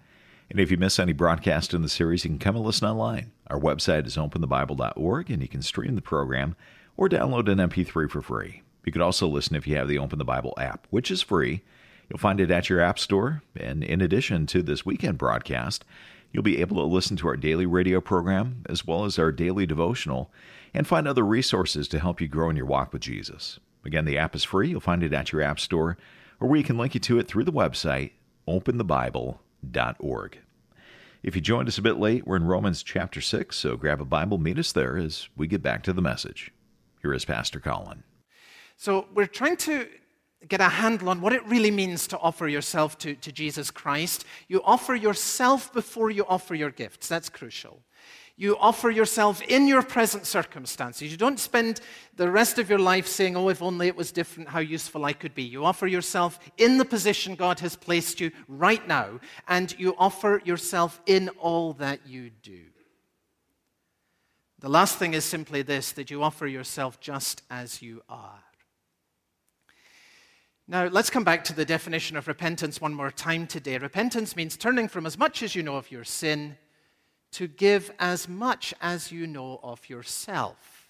And 0.48 0.60
if 0.60 0.70
you 0.70 0.76
miss 0.76 1.00
any 1.00 1.12
broadcast 1.12 1.74
in 1.74 1.82
the 1.82 1.88
series, 1.88 2.22
you 2.22 2.30
can 2.30 2.38
come 2.38 2.54
and 2.54 2.64
listen 2.64 2.86
online. 2.86 3.32
Our 3.48 3.58
website 3.58 4.06
is 4.06 4.16
openthebible.org, 4.16 5.28
and 5.28 5.42
you 5.42 5.48
can 5.48 5.62
stream 5.62 5.96
the 5.96 6.02
program 6.02 6.54
or 6.96 7.08
download 7.08 7.50
an 7.50 7.58
MP3 7.58 8.08
for 8.08 8.22
free. 8.22 8.62
You 8.84 8.92
can 8.92 9.02
also 9.02 9.26
listen 9.26 9.56
if 9.56 9.66
you 9.66 9.74
have 9.74 9.88
the 9.88 9.98
Open 9.98 10.20
the 10.20 10.24
Bible 10.24 10.54
app, 10.56 10.86
which 10.90 11.10
is 11.10 11.20
free. 11.20 11.62
You'll 12.08 12.20
find 12.20 12.38
it 12.38 12.52
at 12.52 12.70
your 12.70 12.80
App 12.80 13.00
Store. 13.00 13.42
And 13.58 13.82
in 13.82 14.00
addition 14.00 14.46
to 14.46 14.62
this 14.62 14.86
weekend 14.86 15.18
broadcast, 15.18 15.84
you'll 16.36 16.42
be 16.42 16.60
able 16.60 16.76
to 16.76 16.82
listen 16.82 17.16
to 17.16 17.28
our 17.28 17.36
daily 17.36 17.64
radio 17.64 17.98
program 17.98 18.62
as 18.68 18.86
well 18.86 19.06
as 19.06 19.18
our 19.18 19.32
daily 19.32 19.64
devotional 19.64 20.30
and 20.74 20.86
find 20.86 21.08
other 21.08 21.24
resources 21.24 21.88
to 21.88 21.98
help 21.98 22.20
you 22.20 22.28
grow 22.28 22.50
in 22.50 22.56
your 22.56 22.66
walk 22.66 22.92
with 22.92 23.00
Jesus. 23.00 23.58
Again, 23.86 24.04
the 24.04 24.18
app 24.18 24.34
is 24.34 24.44
free. 24.44 24.68
You'll 24.68 24.80
find 24.80 25.02
it 25.02 25.14
at 25.14 25.32
your 25.32 25.40
App 25.40 25.58
Store 25.58 25.96
or 26.38 26.46
we 26.46 26.62
can 26.62 26.76
link 26.76 26.92
you 26.92 27.00
to 27.00 27.18
it 27.18 27.26
through 27.26 27.44
the 27.44 27.52
website 27.52 28.10
openthebible.org. 28.46 30.38
If 31.22 31.34
you 31.34 31.40
joined 31.40 31.68
us 31.68 31.78
a 31.78 31.82
bit 31.82 31.96
late, 31.96 32.26
we're 32.26 32.36
in 32.36 32.44
Romans 32.44 32.82
chapter 32.82 33.22
6, 33.22 33.56
so 33.56 33.78
grab 33.78 34.02
a 34.02 34.04
Bible, 34.04 34.36
meet 34.36 34.58
us 34.58 34.72
there 34.72 34.98
as 34.98 35.30
we 35.38 35.46
get 35.46 35.62
back 35.62 35.82
to 35.84 35.94
the 35.94 36.02
message. 36.02 36.52
Here 37.00 37.14
is 37.14 37.24
Pastor 37.24 37.60
Colin. 37.60 38.02
So, 38.76 39.06
we're 39.14 39.26
trying 39.26 39.56
to 39.56 39.88
get 40.48 40.60
a 40.60 40.68
handle 40.68 41.08
on 41.08 41.20
what 41.20 41.32
it 41.32 41.44
really 41.46 41.70
means 41.70 42.06
to 42.08 42.18
offer 42.18 42.46
yourself 42.46 42.98
to, 42.98 43.14
to 43.16 43.32
Jesus 43.32 43.70
Christ. 43.70 44.24
You 44.48 44.62
offer 44.64 44.94
yourself 44.94 45.72
before 45.72 46.10
you 46.10 46.24
offer 46.28 46.54
your 46.54 46.70
gifts. 46.70 47.08
That's 47.08 47.28
crucial. 47.28 47.82
You 48.38 48.58
offer 48.58 48.90
yourself 48.90 49.40
in 49.40 49.66
your 49.66 49.82
present 49.82 50.26
circumstances. 50.26 51.10
You 51.10 51.16
don't 51.16 51.40
spend 51.40 51.80
the 52.16 52.30
rest 52.30 52.58
of 52.58 52.68
your 52.68 52.78
life 52.78 53.06
saying, 53.06 53.34
Oh, 53.34 53.48
if 53.48 53.62
only 53.62 53.86
it 53.86 53.96
was 53.96 54.12
different, 54.12 54.50
how 54.50 54.58
useful 54.58 55.06
I 55.06 55.14
could 55.14 55.34
be. 55.34 55.42
You 55.42 55.64
offer 55.64 55.86
yourself 55.86 56.38
in 56.58 56.76
the 56.76 56.84
position 56.84 57.34
God 57.34 57.60
has 57.60 57.76
placed 57.76 58.20
you 58.20 58.30
right 58.46 58.86
now, 58.86 59.20
and 59.48 59.74
you 59.78 59.94
offer 59.98 60.42
yourself 60.44 61.00
in 61.06 61.30
all 61.40 61.72
that 61.74 62.06
you 62.06 62.30
do. 62.42 62.60
The 64.58 64.68
last 64.68 64.98
thing 64.98 65.14
is 65.14 65.24
simply 65.24 65.62
this 65.62 65.92
that 65.92 66.10
you 66.10 66.22
offer 66.22 66.46
yourself 66.46 67.00
just 67.00 67.42
as 67.50 67.80
you 67.80 68.02
are. 68.06 68.45
Now, 70.68 70.86
let's 70.86 71.10
come 71.10 71.22
back 71.22 71.44
to 71.44 71.52
the 71.52 71.64
definition 71.64 72.16
of 72.16 72.26
repentance 72.26 72.80
one 72.80 72.92
more 72.92 73.12
time 73.12 73.46
today. 73.46 73.78
Repentance 73.78 74.34
means 74.34 74.56
turning 74.56 74.88
from 74.88 75.06
as 75.06 75.16
much 75.16 75.44
as 75.44 75.54
you 75.54 75.62
know 75.62 75.76
of 75.76 75.92
your 75.92 76.02
sin 76.02 76.56
to 77.32 77.46
give 77.46 77.92
as 78.00 78.28
much 78.28 78.74
as 78.80 79.12
you 79.12 79.28
know 79.28 79.60
of 79.62 79.88
yourself. 79.88 80.88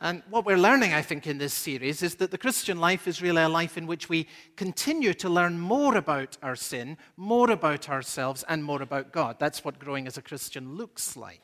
And 0.00 0.24
what 0.30 0.44
we're 0.44 0.56
learning, 0.56 0.92
I 0.92 1.02
think, 1.02 1.26
in 1.26 1.38
this 1.38 1.54
series 1.54 2.02
is 2.02 2.16
that 2.16 2.32
the 2.32 2.38
Christian 2.38 2.80
life 2.80 3.06
is 3.06 3.22
really 3.22 3.42
a 3.42 3.48
life 3.48 3.76
in 3.76 3.86
which 3.86 4.08
we 4.08 4.26
continue 4.56 5.14
to 5.14 5.28
learn 5.28 5.58
more 5.58 5.96
about 5.96 6.36
our 6.42 6.56
sin, 6.56 6.96
more 7.16 7.50
about 7.50 7.88
ourselves, 7.88 8.44
and 8.48 8.64
more 8.64 8.82
about 8.82 9.12
God. 9.12 9.36
That's 9.38 9.64
what 9.64 9.78
growing 9.78 10.06
as 10.08 10.16
a 10.16 10.22
Christian 10.22 10.76
looks 10.76 11.16
like. 11.16 11.42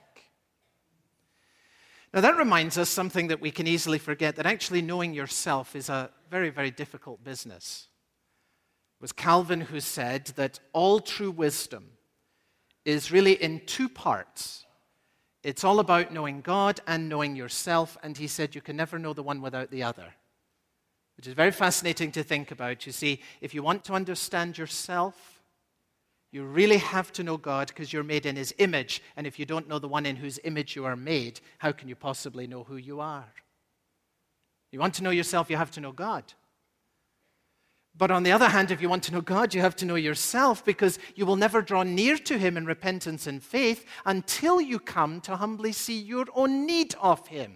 Now, 2.14 2.20
that 2.20 2.36
reminds 2.36 2.78
us 2.78 2.88
something 2.90 3.26
that 3.26 3.40
we 3.40 3.50
can 3.50 3.66
easily 3.66 3.98
forget 3.98 4.36
that 4.36 4.46
actually 4.46 4.82
knowing 4.82 5.14
yourself 5.14 5.74
is 5.74 5.88
a 5.88 6.10
very, 6.30 6.48
very 6.48 6.70
difficult 6.70 7.24
business. 7.24 7.88
It 9.00 9.02
was 9.02 9.10
Calvin 9.10 9.62
who 9.62 9.80
said 9.80 10.26
that 10.36 10.60
all 10.72 11.00
true 11.00 11.32
wisdom 11.32 11.90
is 12.84 13.10
really 13.10 13.32
in 13.32 13.62
two 13.66 13.88
parts. 13.88 14.64
It's 15.42 15.64
all 15.64 15.80
about 15.80 16.12
knowing 16.12 16.40
God 16.40 16.78
and 16.86 17.08
knowing 17.08 17.34
yourself, 17.34 17.98
and 18.00 18.16
he 18.16 18.28
said 18.28 18.54
you 18.54 18.60
can 18.60 18.76
never 18.76 18.96
know 18.96 19.12
the 19.12 19.24
one 19.24 19.42
without 19.42 19.72
the 19.72 19.82
other, 19.82 20.14
which 21.16 21.26
is 21.26 21.34
very 21.34 21.50
fascinating 21.50 22.12
to 22.12 22.22
think 22.22 22.52
about. 22.52 22.86
You 22.86 22.92
see, 22.92 23.22
if 23.40 23.54
you 23.54 23.64
want 23.64 23.82
to 23.86 23.92
understand 23.92 24.56
yourself, 24.56 25.33
you 26.34 26.42
really 26.42 26.78
have 26.78 27.12
to 27.12 27.22
know 27.22 27.36
God 27.36 27.68
because 27.68 27.92
you're 27.92 28.02
made 28.02 28.26
in 28.26 28.34
His 28.34 28.52
image. 28.58 29.00
And 29.16 29.24
if 29.24 29.38
you 29.38 29.46
don't 29.46 29.68
know 29.68 29.78
the 29.78 29.86
one 29.86 30.04
in 30.04 30.16
whose 30.16 30.40
image 30.42 30.74
you 30.74 30.84
are 30.84 30.96
made, 30.96 31.40
how 31.58 31.70
can 31.70 31.88
you 31.88 31.94
possibly 31.94 32.48
know 32.48 32.64
who 32.64 32.74
you 32.74 32.98
are? 32.98 33.32
You 34.72 34.80
want 34.80 34.94
to 34.94 35.04
know 35.04 35.10
yourself, 35.10 35.48
you 35.48 35.56
have 35.56 35.70
to 35.70 35.80
know 35.80 35.92
God. 35.92 36.24
But 37.96 38.10
on 38.10 38.24
the 38.24 38.32
other 38.32 38.48
hand, 38.48 38.72
if 38.72 38.82
you 38.82 38.88
want 38.88 39.04
to 39.04 39.12
know 39.12 39.20
God, 39.20 39.54
you 39.54 39.60
have 39.60 39.76
to 39.76 39.86
know 39.86 39.94
yourself 39.94 40.64
because 40.64 40.98
you 41.14 41.24
will 41.24 41.36
never 41.36 41.62
draw 41.62 41.84
near 41.84 42.18
to 42.18 42.36
Him 42.36 42.56
in 42.56 42.66
repentance 42.66 43.28
and 43.28 43.40
faith 43.40 43.84
until 44.04 44.60
you 44.60 44.80
come 44.80 45.20
to 45.20 45.36
humbly 45.36 45.70
see 45.70 46.00
your 46.00 46.26
own 46.34 46.66
need 46.66 46.96
of 47.00 47.28
Him. 47.28 47.54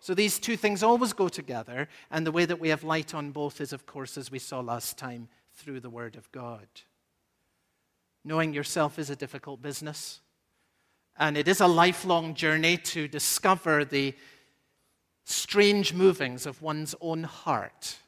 So 0.00 0.14
these 0.14 0.40
two 0.40 0.56
things 0.56 0.82
always 0.82 1.12
go 1.12 1.28
together, 1.28 1.86
and 2.10 2.26
the 2.26 2.32
way 2.32 2.44
that 2.44 2.58
we 2.58 2.70
have 2.70 2.82
light 2.82 3.14
on 3.14 3.30
both 3.30 3.60
is, 3.60 3.72
of 3.72 3.86
course, 3.86 4.18
as 4.18 4.32
we 4.32 4.40
saw 4.40 4.58
last 4.58 4.98
time, 4.98 5.28
through 5.54 5.78
the 5.78 5.90
Word 5.90 6.16
of 6.16 6.32
God. 6.32 6.66
Knowing 8.24 8.54
yourself 8.54 8.98
is 8.98 9.10
a 9.10 9.16
difficult 9.16 9.60
business, 9.60 10.20
and 11.16 11.36
it 11.36 11.48
is 11.48 11.60
a 11.60 11.66
lifelong 11.66 12.34
journey 12.34 12.76
to 12.76 13.08
discover 13.08 13.84
the 13.84 14.14
strange 15.24 15.92
movings 15.92 16.46
of 16.46 16.62
one's 16.62 16.94
own 17.00 17.24
heart. 17.24 17.98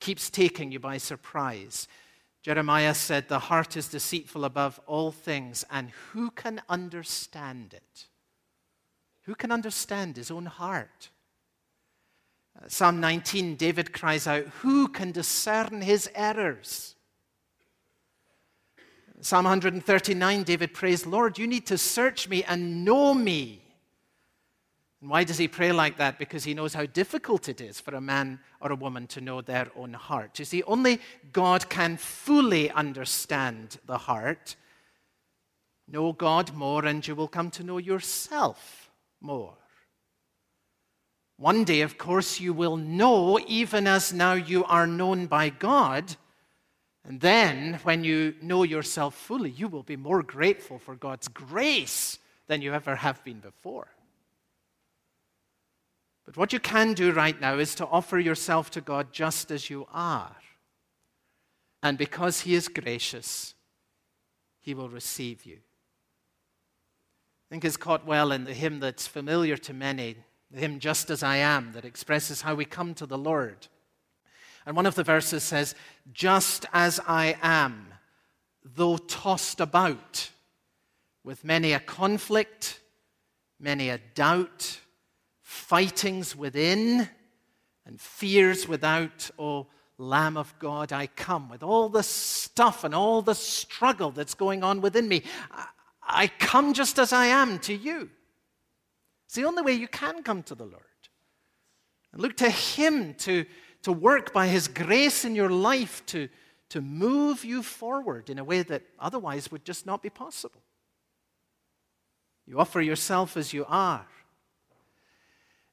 Keeps 0.00 0.30
taking 0.30 0.72
you 0.72 0.80
by 0.80 0.98
surprise. 0.98 1.88
Jeremiah 2.42 2.94
said, 2.94 3.28
The 3.28 3.38
heart 3.38 3.76
is 3.76 3.88
deceitful 3.88 4.44
above 4.44 4.80
all 4.86 5.12
things, 5.12 5.64
and 5.70 5.90
who 6.10 6.30
can 6.30 6.60
understand 6.68 7.72
it? 7.72 8.06
Who 9.22 9.34
can 9.34 9.52
understand 9.52 10.16
his 10.16 10.30
own 10.30 10.46
heart? 10.46 11.10
Uh, 12.60 12.68
Psalm 12.68 13.00
19, 13.00 13.54
David 13.56 13.92
cries 13.92 14.26
out, 14.26 14.44
Who 14.62 14.88
can 14.88 15.12
discern 15.12 15.80
his 15.80 16.10
errors? 16.14 16.96
Psalm 19.24 19.44
139, 19.44 20.42
David 20.42 20.74
prays, 20.74 21.06
Lord, 21.06 21.38
you 21.38 21.46
need 21.46 21.64
to 21.66 21.78
search 21.78 22.28
me 22.28 22.42
and 22.42 22.84
know 22.84 23.14
me. 23.14 23.62
And 25.00 25.08
why 25.08 25.22
does 25.22 25.38
he 25.38 25.46
pray 25.46 25.70
like 25.70 25.96
that? 25.98 26.18
Because 26.18 26.42
he 26.42 26.54
knows 26.54 26.74
how 26.74 26.86
difficult 26.86 27.48
it 27.48 27.60
is 27.60 27.80
for 27.80 27.94
a 27.94 28.00
man 28.00 28.40
or 28.60 28.72
a 28.72 28.76
woman 28.76 29.06
to 29.08 29.20
know 29.20 29.40
their 29.40 29.68
own 29.76 29.92
heart. 29.92 30.40
You 30.40 30.44
see, 30.44 30.64
only 30.64 31.00
God 31.32 31.68
can 31.68 31.98
fully 31.98 32.68
understand 32.72 33.78
the 33.86 33.96
heart. 33.96 34.56
Know 35.86 36.12
God 36.12 36.52
more, 36.52 36.84
and 36.84 37.06
you 37.06 37.14
will 37.14 37.28
come 37.28 37.50
to 37.52 37.62
know 37.62 37.78
yourself 37.78 38.90
more. 39.20 39.54
One 41.36 41.62
day, 41.62 41.82
of 41.82 41.96
course, 41.96 42.40
you 42.40 42.52
will 42.52 42.76
know, 42.76 43.38
even 43.46 43.86
as 43.86 44.12
now 44.12 44.32
you 44.32 44.64
are 44.64 44.86
known 44.86 45.26
by 45.26 45.48
God. 45.48 46.16
And 47.04 47.20
then, 47.20 47.80
when 47.82 48.04
you 48.04 48.34
know 48.40 48.62
yourself 48.62 49.14
fully, 49.14 49.50
you 49.50 49.68
will 49.68 49.82
be 49.82 49.96
more 49.96 50.22
grateful 50.22 50.78
for 50.78 50.94
God's 50.94 51.28
grace 51.28 52.18
than 52.46 52.62
you 52.62 52.72
ever 52.72 52.96
have 52.96 53.24
been 53.24 53.40
before. 53.40 53.88
But 56.24 56.36
what 56.36 56.52
you 56.52 56.60
can 56.60 56.94
do 56.94 57.12
right 57.12 57.40
now 57.40 57.58
is 57.58 57.74
to 57.76 57.86
offer 57.86 58.18
yourself 58.18 58.70
to 58.72 58.80
God 58.80 59.12
just 59.12 59.50
as 59.50 59.68
you 59.68 59.88
are. 59.92 60.36
And 61.82 61.98
because 61.98 62.42
He 62.42 62.54
is 62.54 62.68
gracious, 62.68 63.54
He 64.60 64.72
will 64.72 64.88
receive 64.88 65.44
you 65.44 65.58
I 67.52 67.54
think 67.54 67.66
is 67.66 67.76
caught 67.76 68.06
well 68.06 68.32
in 68.32 68.44
the 68.44 68.54
hymn 68.54 68.80
that's 68.80 69.06
familiar 69.06 69.58
to 69.58 69.74
many, 69.74 70.16
the 70.50 70.60
hymn 70.60 70.78
Just 70.78 71.10
as 71.10 71.22
I 71.22 71.36
Am, 71.36 71.72
that 71.72 71.84
expresses 71.84 72.40
how 72.40 72.54
we 72.54 72.64
come 72.64 72.94
to 72.94 73.04
the 73.04 73.18
Lord. 73.18 73.68
And 74.66 74.76
one 74.76 74.86
of 74.86 74.94
the 74.94 75.04
verses 75.04 75.42
says, 75.42 75.74
Just 76.12 76.66
as 76.72 77.00
I 77.06 77.36
am, 77.42 77.88
though 78.64 78.96
tossed 78.96 79.60
about 79.60 80.30
with 81.24 81.44
many 81.44 81.72
a 81.72 81.80
conflict, 81.80 82.80
many 83.58 83.88
a 83.88 83.98
doubt, 84.14 84.80
fightings 85.40 86.34
within, 86.36 87.08
and 87.86 88.00
fears 88.00 88.68
without, 88.68 89.30
O 89.38 89.66
Lamb 89.98 90.36
of 90.36 90.54
God, 90.58 90.92
I 90.92 91.06
come 91.06 91.48
with 91.48 91.62
all 91.62 91.88
the 91.88 92.02
stuff 92.02 92.84
and 92.84 92.94
all 92.94 93.22
the 93.22 93.34
struggle 93.34 94.10
that's 94.10 94.34
going 94.34 94.62
on 94.62 94.80
within 94.80 95.08
me. 95.08 95.22
I 96.02 96.28
come 96.38 96.72
just 96.72 96.98
as 96.98 97.12
I 97.12 97.26
am 97.26 97.58
to 97.60 97.74
you. 97.74 98.10
It's 99.26 99.34
the 99.34 99.44
only 99.44 99.62
way 99.62 99.72
you 99.72 99.88
can 99.88 100.22
come 100.22 100.42
to 100.44 100.54
the 100.54 100.64
Lord. 100.64 100.82
And 102.12 102.20
look 102.20 102.36
to 102.38 102.50
Him 102.50 103.14
to, 103.14 103.46
to 103.82 103.92
work 103.92 104.32
by 104.32 104.48
His 104.48 104.68
grace 104.68 105.24
in 105.24 105.34
your 105.34 105.50
life 105.50 106.04
to, 106.06 106.28
to 106.70 106.80
move 106.80 107.44
you 107.44 107.62
forward 107.62 108.30
in 108.30 108.38
a 108.38 108.44
way 108.44 108.62
that 108.62 108.82
otherwise 108.98 109.50
would 109.50 109.64
just 109.64 109.86
not 109.86 110.02
be 110.02 110.10
possible. 110.10 110.62
You 112.46 112.58
offer 112.58 112.80
yourself 112.80 113.36
as 113.36 113.52
you 113.52 113.64
are. 113.68 114.06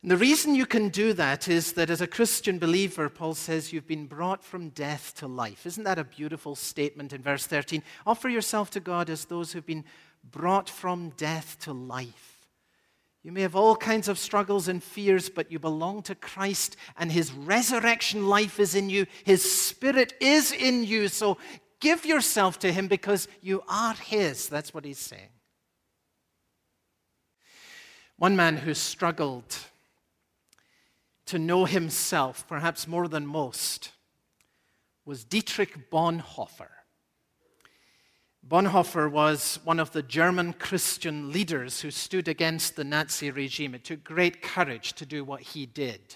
And 0.01 0.10
the 0.10 0.17
reason 0.17 0.55
you 0.55 0.65
can 0.65 0.89
do 0.89 1.12
that 1.13 1.49
is 1.49 1.73
that 1.73 1.89
as 1.89 1.99
a 1.99 2.07
Christian 2.07 2.57
believer, 2.57 3.10
Paul 3.10 3.33
says, 3.33 3.73
you've 3.73 3.88
been 3.88 4.05
brought 4.05 4.43
from 4.43 4.69
death 4.69 5.13
to 5.17 5.27
life. 5.27 5.65
Isn't 5.65 5.83
that 5.83 5.99
a 5.99 6.05
beautiful 6.05 6.55
statement 6.55 7.12
in 7.12 7.21
verse 7.21 7.45
13? 7.45 7.83
Offer 8.07 8.29
yourself 8.29 8.69
to 8.71 8.79
God 8.79 9.10
as 9.10 9.25
those 9.25 9.51
who've 9.51 9.65
been 9.65 9.83
brought 10.23 10.69
from 10.69 11.10
death 11.17 11.57
to 11.62 11.73
life. 11.73 12.38
You 13.21 13.32
may 13.34 13.41
have 13.41 13.55
all 13.55 13.75
kinds 13.75 14.08
of 14.08 14.17
struggles 14.17 14.67
and 14.67 14.82
fears, 14.82 15.29
but 15.29 15.51
you 15.51 15.60
belong 15.60 16.03
to 16.03 16.15
Christ, 16.15 16.77
and 16.97 17.12
His 17.12 17.34
resurrection 17.34 18.27
life 18.27 18.60
is 18.60 18.75
in 18.75 18.89
you. 18.89 19.05
His 19.25 19.49
Spirit 19.49 20.13
is 20.21 20.51
in 20.51 20.86
you. 20.86 21.10
So 21.10 21.38
give 21.82 22.05
yourself 22.05 22.60
to 22.60 22.71
Him 22.71 22.88
because 22.88 23.27
you 23.41 23.62
are 23.67 23.93
His. 23.93 24.47
That's 24.47 24.73
what 24.73 24.86
He's 24.86 24.99
saying. 24.99 25.29
One 28.17 28.36
man 28.36 28.58
who 28.58 28.73
struggled 28.73 29.55
to 31.25 31.39
know 31.39 31.65
himself, 31.65 32.45
perhaps 32.47 32.88
more 32.88 33.08
than 33.08 33.25
most, 33.25 33.91
was 35.05 35.23
Dietrich 35.23 35.89
Bonhoeffer. 35.91 36.69
Bonhoeffer 38.47 39.12
was 39.12 39.60
one 39.63 39.80
of 39.80 39.91
the 39.91 40.02
German 40.02 40.54
Christian 40.54 41.32
leaders 41.32 41.82
who 41.82 41.91
stood 41.91 42.28
against 42.28 42.75
the 42.75 42.84
Nazi 42.84 43.32
regime. 43.32 43.75
It 43.75 43.84
took 43.84 44.04
great 44.04 44.41
courage 44.41 44.93
to 44.93 45.06
do 45.06 45.23
what 45.23 45.41
he 45.41 45.65
did. 45.65 46.15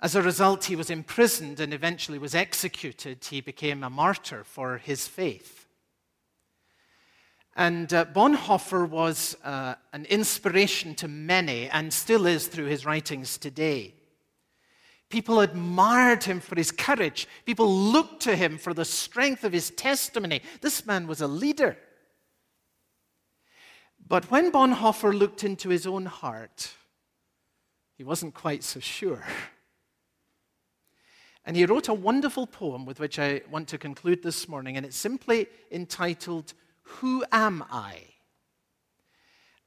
As 0.00 0.16
a 0.16 0.22
result, 0.22 0.64
he 0.64 0.76
was 0.76 0.90
imprisoned 0.90 1.60
and 1.60 1.72
eventually 1.72 2.18
was 2.18 2.34
executed. 2.34 3.24
He 3.24 3.40
became 3.40 3.84
a 3.84 3.88
martyr 3.88 4.42
for 4.42 4.78
his 4.78 5.06
faith. 5.06 5.66
And 7.54 7.92
uh, 7.92 8.06
Bonhoeffer 8.06 8.88
was 8.88 9.36
uh, 9.44 9.76
an 9.92 10.06
inspiration 10.06 10.94
to 10.96 11.08
many 11.08 11.68
and 11.68 11.92
still 11.92 12.26
is 12.26 12.48
through 12.48 12.66
his 12.66 12.84
writings 12.84 13.38
today. 13.38 13.94
People 15.12 15.40
admired 15.40 16.24
him 16.24 16.40
for 16.40 16.54
his 16.54 16.70
courage. 16.70 17.28
People 17.44 17.70
looked 17.70 18.22
to 18.22 18.34
him 18.34 18.56
for 18.56 18.72
the 18.72 18.86
strength 18.86 19.44
of 19.44 19.52
his 19.52 19.68
testimony. 19.68 20.40
This 20.62 20.86
man 20.86 21.06
was 21.06 21.20
a 21.20 21.26
leader. 21.26 21.76
But 24.08 24.30
when 24.30 24.50
Bonhoeffer 24.50 25.12
looked 25.12 25.44
into 25.44 25.68
his 25.68 25.86
own 25.86 26.06
heart, 26.06 26.72
he 27.98 28.02
wasn't 28.02 28.32
quite 28.32 28.64
so 28.64 28.80
sure. 28.80 29.22
And 31.44 31.56
he 31.58 31.66
wrote 31.66 31.88
a 31.88 31.94
wonderful 31.94 32.46
poem 32.46 32.86
with 32.86 32.98
which 32.98 33.18
I 33.18 33.42
want 33.50 33.68
to 33.68 33.76
conclude 33.76 34.22
this 34.22 34.48
morning, 34.48 34.78
and 34.78 34.86
it's 34.86 34.96
simply 34.96 35.46
entitled, 35.70 36.54
Who 36.84 37.22
Am 37.30 37.64
I? 37.70 38.00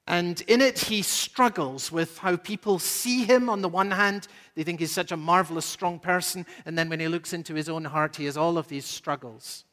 And 0.08 0.42
in 0.42 0.62
it, 0.62 0.78
he 0.78 1.02
struggles 1.02 1.92
with 1.92 2.20
how 2.20 2.36
people 2.36 2.78
see 2.78 3.24
him. 3.24 3.50
On 3.50 3.62
the 3.62 3.70
one 3.70 3.92
hand, 3.92 4.28
they 4.56 4.64
think 4.64 4.80
he's 4.80 4.92
such 4.92 5.12
a 5.12 5.18
marvelous, 5.18 5.66
strong 5.66 6.00
person. 6.00 6.46
And 6.66 6.78
then 6.78 6.90
when 6.90 7.00
he 7.00 7.08
looks 7.08 7.34
into 7.34 7.54
his 7.54 7.70
own 7.70 7.86
heart, 7.86 8.16
he 8.16 8.26
has 8.26 8.38
all 8.38 8.58
of 8.58 8.68
these 8.68 8.86
struggles. 8.86 9.66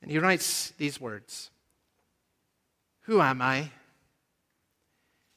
And 0.00 0.10
he 0.10 0.18
writes 0.18 0.72
these 0.78 1.00
words 1.00 1.50
Who 3.02 3.20
am 3.20 3.42
I? 3.42 3.70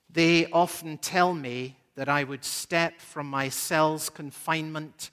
They 0.09 0.45
often 0.51 0.97
tell 0.97 1.33
me 1.33 1.77
that 1.95 2.07
I 2.07 2.23
would 2.23 2.45
step 2.45 3.01
from 3.01 3.27
my 3.27 3.49
cell's 3.49 4.09
confinement 4.09 5.09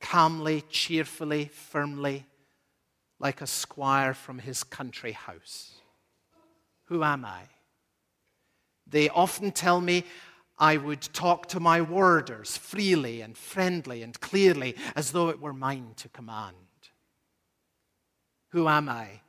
calmly, 0.00 0.62
cheerfully, 0.68 1.46
firmly, 1.46 2.26
like 3.18 3.40
a 3.40 3.46
squire 3.46 4.12
from 4.14 4.38
his 4.38 4.62
country 4.62 5.12
house. 5.12 5.72
Who 6.84 7.02
am 7.02 7.24
I? 7.24 7.42
They 8.86 9.08
often 9.08 9.52
tell 9.52 9.80
me 9.80 10.04
I 10.60 10.76
would 10.76 11.00
talk 11.00 11.46
to 11.48 11.58
my 11.58 11.80
warders 11.80 12.58
freely 12.58 13.22
and 13.22 13.36
friendly 13.36 14.02
and 14.02 14.20
clearly 14.20 14.76
as 14.94 15.12
though 15.12 15.30
it 15.30 15.40
were 15.40 15.54
mine 15.54 15.94
to 15.96 16.08
command. 16.10 16.54
Who 18.50 18.68
am 18.68 18.88
I? 18.88 19.22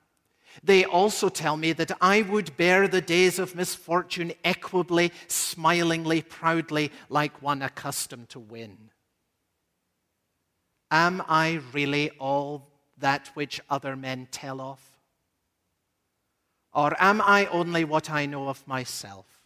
They 0.62 0.84
also 0.84 1.30
tell 1.30 1.56
me 1.56 1.72
that 1.74 1.94
I 2.02 2.24
would 2.24 2.58
bear 2.58 2.88
the 2.88 3.00
days 3.00 3.40
of 3.40 3.56
misfortune 3.56 4.34
equably, 4.44 5.12
smilingly, 5.28 6.22
proudly, 6.22 6.92
like 7.08 7.42
one 7.42 7.62
accustomed 7.62 8.30
to 8.30 8.40
win. 8.40 8.90
Am 10.92 11.24
I 11.30 11.62
really 11.72 12.10
all 12.20 12.68
that 12.98 13.30
which 13.34 13.62
other 13.70 13.96
men 13.96 14.28
tell 14.30 14.60
of? 14.60 14.80
Or 16.74 16.96
am 17.02 17.22
I 17.22 17.46
only 17.46 17.86
what 17.86 18.10
I 18.10 18.26
know 18.26 18.50
of 18.50 18.68
myself? 18.68 19.41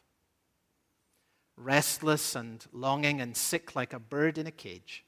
Restless 1.58 2.36
and 2.36 2.66
longing 2.74 3.22
and 3.22 3.36
sick 3.36 3.76
like 3.76 3.94
a 3.94 4.00
bird 4.00 4.38
in 4.38 4.46
a 4.46 4.52
cage, 4.52 5.06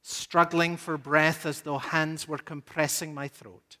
struggling 0.00 0.76
for 0.76 0.96
breath 0.96 1.44
as 1.44 1.60
though 1.60 1.78
hands 1.78 2.26
were 2.26 2.38
compressing 2.38 3.12
my 3.14 3.28
throat, 3.28 3.76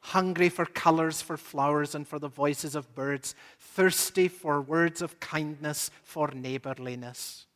hungry 0.00 0.48
for 0.48 0.66
colors, 0.66 1.22
for 1.22 1.36
flowers, 1.36 1.94
and 1.94 2.06
for 2.06 2.18
the 2.18 2.28
voices 2.28 2.74
of 2.74 2.94
birds, 2.94 3.34
thirsty 3.58 4.28
for 4.28 4.60
words 4.60 5.00
of 5.02 5.20
kindness, 5.20 5.90
for 6.02 6.28
neighborliness, 6.28 7.46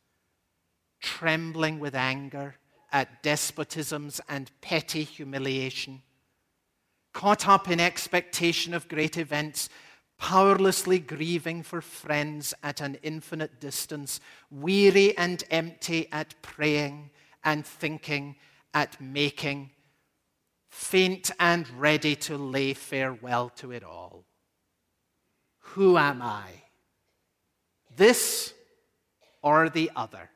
trembling 1.01 1.79
with 1.79 1.95
anger 1.95 2.55
at 2.91 3.21
despotisms 3.23 4.19
and 4.27 4.51
petty 4.61 5.03
humiliation, 5.03 6.01
caught 7.13 7.47
up 7.47 7.69
in 7.69 7.79
expectation 7.79 8.73
of 8.73 8.87
great 8.87 9.17
events, 9.17 9.69
powerlessly 10.21 10.99
grieving 10.99 11.63
for 11.63 11.81
friends 11.81 12.53
at 12.61 12.79
an 12.79 12.95
infinite 13.01 13.59
distance, 13.59 14.19
weary 14.51 15.17
and 15.17 15.43
empty 15.49 16.07
at 16.11 16.39
praying 16.43 17.09
and 17.43 17.65
thinking, 17.65 18.35
at 18.71 19.01
making, 19.01 19.71
faint 20.69 21.31
and 21.39 21.67
ready 21.71 22.15
to 22.15 22.37
lay 22.37 22.71
farewell 22.71 23.49
to 23.49 23.71
it 23.71 23.83
all. 23.83 24.23
Who 25.73 25.97
am 25.97 26.21
I? 26.21 26.45
This 27.97 28.53
or 29.41 29.69
the 29.69 29.89
other? 29.95 30.29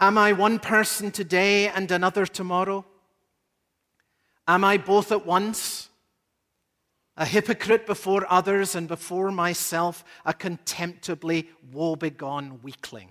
Am 0.00 0.16
I 0.16 0.32
one 0.32 0.58
person 0.58 1.10
today 1.10 1.68
and 1.68 1.90
another 1.90 2.24
tomorrow? 2.24 2.86
Am 4.48 4.64
I 4.64 4.78
both 4.78 5.12
at 5.12 5.26
once? 5.26 5.89
A 7.20 7.26
hypocrite 7.26 7.86
before 7.86 8.26
others 8.32 8.74
and 8.74 8.88
before 8.88 9.30
myself, 9.30 10.04
a 10.24 10.32
contemptibly 10.32 11.50
woebegone 11.70 12.62
weakling? 12.62 13.10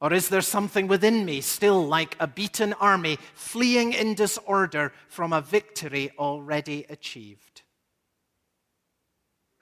Or 0.00 0.14
is 0.14 0.30
there 0.30 0.40
something 0.40 0.88
within 0.88 1.26
me 1.26 1.42
still 1.42 1.86
like 1.86 2.16
a 2.18 2.26
beaten 2.26 2.72
army 2.72 3.18
fleeing 3.34 3.92
in 3.92 4.14
disorder 4.14 4.94
from 5.08 5.34
a 5.34 5.42
victory 5.42 6.10
already 6.18 6.86
achieved? 6.88 7.60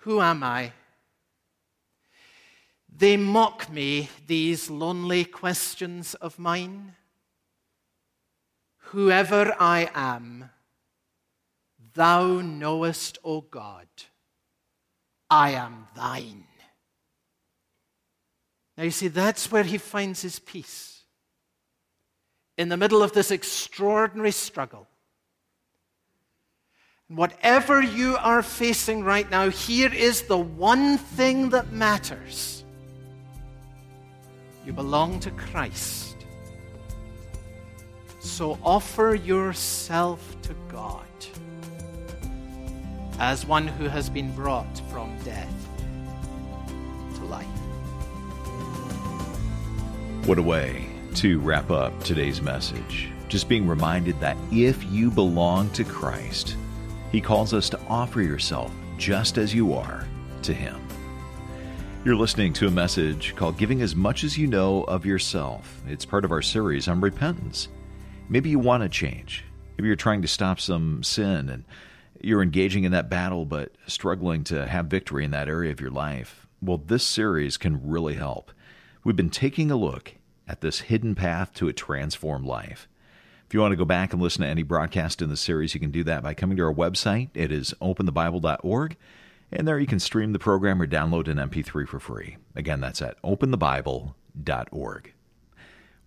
Who 0.02 0.20
am 0.20 0.44
I? 0.44 0.72
They 2.88 3.16
mock 3.16 3.68
me, 3.72 4.08
these 4.28 4.70
lonely 4.70 5.24
questions 5.24 6.14
of 6.14 6.38
mine. 6.38 6.94
Whoever 8.92 9.56
I 9.58 9.90
am, 9.96 10.50
thou 11.96 12.40
knowest, 12.40 13.18
O 13.24 13.40
God, 13.40 13.88
I 15.28 15.50
am 15.50 15.88
thine. 15.96 16.44
Now, 18.76 18.84
you 18.84 18.90
see, 18.90 19.08
that's 19.08 19.50
where 19.50 19.64
he 19.64 19.78
finds 19.78 20.22
his 20.22 20.38
peace. 20.38 21.02
In 22.56 22.68
the 22.68 22.76
middle 22.76 23.02
of 23.02 23.12
this 23.12 23.30
extraordinary 23.30 24.30
struggle. 24.30 24.86
And 27.08 27.18
whatever 27.18 27.82
you 27.82 28.16
are 28.18 28.42
facing 28.42 29.02
right 29.02 29.28
now, 29.30 29.50
here 29.50 29.92
is 29.92 30.22
the 30.22 30.38
one 30.38 30.98
thing 30.98 31.50
that 31.50 31.72
matters 31.72 32.64
you 34.64 34.72
belong 34.72 35.20
to 35.20 35.30
Christ. 35.30 36.16
So 38.18 38.58
offer 38.64 39.14
yourself 39.14 40.36
to 40.42 40.54
God 40.68 41.06
as 43.18 43.46
one 43.46 43.66
who 43.66 43.88
has 43.88 44.10
been 44.10 44.32
brought 44.34 44.78
from 44.90 45.16
death 45.24 45.48
to 47.14 47.24
life. 47.24 47.46
What 50.26 50.38
a 50.38 50.42
way 50.42 50.86
to 51.16 51.40
wrap 51.40 51.70
up 51.70 51.98
today's 52.02 52.42
message. 52.42 53.10
Just 53.28 53.48
being 53.48 53.66
reminded 53.66 54.20
that 54.20 54.36
if 54.52 54.84
you 54.84 55.10
belong 55.10 55.70
to 55.70 55.84
Christ, 55.84 56.56
He 57.10 57.20
calls 57.20 57.54
us 57.54 57.70
to 57.70 57.80
offer 57.88 58.20
yourself 58.20 58.72
just 58.98 59.38
as 59.38 59.54
you 59.54 59.74
are 59.74 60.06
to 60.42 60.52
Him. 60.52 60.80
You're 62.04 62.16
listening 62.16 62.52
to 62.54 62.68
a 62.68 62.70
message 62.70 63.34
called 63.34 63.58
Giving 63.58 63.82
as 63.82 63.96
Much 63.96 64.22
as 64.22 64.38
You 64.38 64.46
Know 64.46 64.84
of 64.84 65.04
Yourself. 65.04 65.82
It's 65.88 66.04
part 66.04 66.24
of 66.24 66.30
our 66.30 66.42
series 66.42 66.86
on 66.86 67.00
repentance. 67.00 67.68
Maybe 68.28 68.50
you 68.50 68.58
want 68.58 68.82
to 68.82 68.88
change. 68.88 69.44
Maybe 69.76 69.88
you're 69.88 69.96
trying 69.96 70.22
to 70.22 70.28
stop 70.28 70.60
some 70.60 71.02
sin 71.02 71.48
and 71.48 71.64
you're 72.20 72.42
engaging 72.42 72.84
in 72.84 72.92
that 72.92 73.10
battle 73.10 73.44
but 73.44 73.72
struggling 73.86 74.44
to 74.44 74.66
have 74.66 74.86
victory 74.86 75.24
in 75.24 75.30
that 75.32 75.48
area 75.48 75.70
of 75.70 75.80
your 75.80 75.90
life. 75.90 76.46
Well, 76.60 76.78
this 76.78 77.04
series 77.04 77.56
can 77.56 77.88
really 77.88 78.14
help. 78.14 78.50
We've 79.04 79.16
been 79.16 79.30
taking 79.30 79.70
a 79.70 79.76
look 79.76 80.14
at 80.48 80.60
this 80.60 80.80
hidden 80.80 81.14
path 81.14 81.52
to 81.54 81.68
a 81.68 81.72
transformed 81.72 82.46
life. 82.46 82.88
If 83.46 83.54
you 83.54 83.60
want 83.60 83.72
to 83.72 83.76
go 83.76 83.84
back 83.84 84.12
and 84.12 84.20
listen 84.20 84.42
to 84.42 84.48
any 84.48 84.64
broadcast 84.64 85.22
in 85.22 85.28
the 85.28 85.36
series, 85.36 85.74
you 85.74 85.80
can 85.80 85.92
do 85.92 86.02
that 86.04 86.22
by 86.22 86.34
coming 86.34 86.56
to 86.56 86.64
our 86.64 86.74
website. 86.74 87.30
It 87.34 87.52
is 87.52 87.74
openthebible.org. 87.80 88.96
And 89.52 89.68
there 89.68 89.78
you 89.78 89.86
can 89.86 90.00
stream 90.00 90.32
the 90.32 90.40
program 90.40 90.82
or 90.82 90.86
download 90.88 91.28
an 91.28 91.38
MP3 91.38 91.86
for 91.86 92.00
free. 92.00 92.38
Again, 92.56 92.80
that's 92.80 93.00
at 93.00 93.22
openthebible.org. 93.22 95.12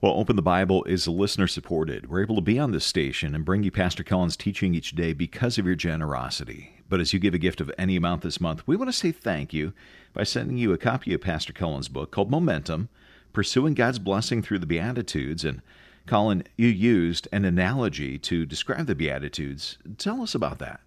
Well, 0.01 0.13
Open 0.13 0.37
the 0.37 0.41
Bible 0.41 0.85
is 0.85 1.09
listener 1.09 1.45
supported. 1.45 2.09
We're 2.09 2.21
able 2.21 2.35
to 2.35 2.41
be 2.41 2.57
on 2.57 2.71
this 2.71 2.85
station 2.85 3.35
and 3.35 3.43
bring 3.43 3.63
you 3.63 3.71
Pastor 3.71 4.01
Colin's 4.01 4.37
teaching 4.37 4.73
each 4.73 4.95
day 4.95 5.11
because 5.11 5.57
of 5.57 5.65
your 5.65 5.75
generosity. 5.75 6.81
But 6.87 7.01
as 7.01 7.11
you 7.11 7.19
give 7.19 7.33
a 7.33 7.37
gift 7.37 7.59
of 7.59 7.69
any 7.77 7.97
amount 7.97 8.21
this 8.21 8.39
month, 8.39 8.65
we 8.65 8.77
want 8.77 8.87
to 8.87 8.97
say 8.97 9.11
thank 9.11 9.51
you 9.51 9.73
by 10.13 10.23
sending 10.23 10.57
you 10.57 10.71
a 10.71 10.77
copy 10.77 11.13
of 11.13 11.19
Pastor 11.19 11.51
Colin's 11.51 11.89
book 11.89 12.11
called 12.11 12.31
Momentum 12.31 12.87
Pursuing 13.33 13.73
God's 13.73 13.99
Blessing 13.99 14.41
Through 14.41 14.59
the 14.59 14.65
Beatitudes. 14.65 15.43
And 15.43 15.61
Colin, 16.05 16.45
you 16.55 16.69
used 16.69 17.27
an 17.33 17.43
analogy 17.43 18.17
to 18.19 18.45
describe 18.45 18.85
the 18.85 18.95
Beatitudes. 18.95 19.79
Tell 19.97 20.21
us 20.21 20.33
about 20.33 20.59
that. 20.59 20.79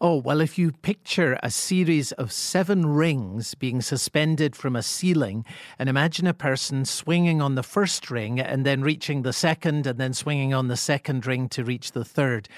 Oh, 0.00 0.16
well, 0.16 0.40
if 0.40 0.58
you 0.58 0.72
picture 0.72 1.38
a 1.42 1.50
series 1.50 2.12
of 2.12 2.32
seven 2.32 2.86
rings 2.86 3.54
being 3.54 3.80
suspended 3.80 4.54
from 4.54 4.76
a 4.76 4.82
ceiling, 4.82 5.44
and 5.78 5.88
imagine 5.88 6.26
a 6.26 6.34
person 6.34 6.84
swinging 6.84 7.40
on 7.40 7.54
the 7.54 7.62
first 7.62 8.10
ring 8.10 8.40
and 8.40 8.66
then 8.66 8.82
reaching 8.82 9.22
the 9.22 9.32
second, 9.32 9.86
and 9.86 9.98
then 9.98 10.12
swinging 10.12 10.52
on 10.54 10.68
the 10.68 10.76
second 10.76 11.26
ring 11.26 11.48
to 11.48 11.64
reach 11.64 11.92
the 11.92 12.04
third, 12.04 12.48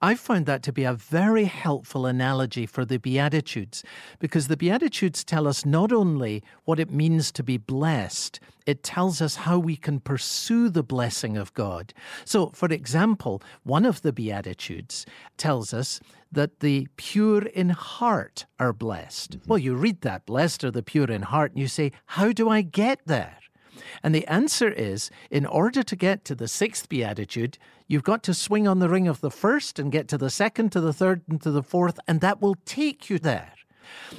I 0.00 0.14
found 0.14 0.46
that 0.46 0.62
to 0.64 0.72
be 0.72 0.84
a 0.84 0.94
very 0.94 1.44
helpful 1.44 2.06
analogy 2.06 2.66
for 2.66 2.84
the 2.84 2.98
Beatitudes, 2.98 3.84
because 4.18 4.48
the 4.48 4.56
Beatitudes 4.56 5.24
tell 5.24 5.46
us 5.46 5.64
not 5.64 5.92
only 5.92 6.42
what 6.64 6.80
it 6.80 6.90
means 6.90 7.30
to 7.32 7.42
be 7.42 7.56
blessed, 7.56 8.40
it 8.66 8.82
tells 8.82 9.20
us 9.20 9.36
how 9.36 9.58
we 9.58 9.76
can 9.76 10.00
pursue 10.00 10.70
the 10.70 10.82
blessing 10.82 11.36
of 11.36 11.52
God. 11.54 11.92
So, 12.24 12.48
for 12.54 12.72
example, 12.72 13.42
one 13.62 13.84
of 13.84 14.02
the 14.02 14.12
Beatitudes 14.12 15.04
tells 15.36 15.74
us 15.74 16.00
that 16.34 16.60
the 16.60 16.88
pure 16.96 17.46
in 17.46 17.70
heart 17.70 18.46
are 18.58 18.72
blessed. 18.72 19.38
Mm-hmm. 19.38 19.48
Well, 19.48 19.58
you 19.58 19.74
read 19.74 20.02
that, 20.02 20.26
blessed 20.26 20.64
are 20.64 20.70
the 20.70 20.82
pure 20.82 21.10
in 21.10 21.22
heart, 21.22 21.52
and 21.52 21.60
you 21.60 21.68
say, 21.68 21.92
How 22.06 22.32
do 22.32 22.48
I 22.48 22.62
get 22.62 23.00
there? 23.06 23.38
And 24.02 24.14
the 24.14 24.26
answer 24.26 24.70
is 24.70 25.10
in 25.30 25.46
order 25.46 25.82
to 25.82 25.96
get 25.96 26.24
to 26.26 26.34
the 26.34 26.48
sixth 26.48 26.88
beatitude, 26.88 27.58
you've 27.88 28.02
got 28.02 28.22
to 28.24 28.34
swing 28.34 28.68
on 28.68 28.78
the 28.78 28.88
ring 28.88 29.08
of 29.08 29.20
the 29.20 29.30
first 29.30 29.78
and 29.78 29.90
get 29.90 30.08
to 30.08 30.18
the 30.18 30.30
second, 30.30 30.72
to 30.72 30.80
the 30.80 30.92
third, 30.92 31.22
and 31.28 31.40
to 31.42 31.50
the 31.50 31.62
fourth, 31.62 31.98
and 32.06 32.20
that 32.20 32.40
will 32.40 32.56
take 32.64 33.10
you 33.10 33.18
there. 33.18 33.52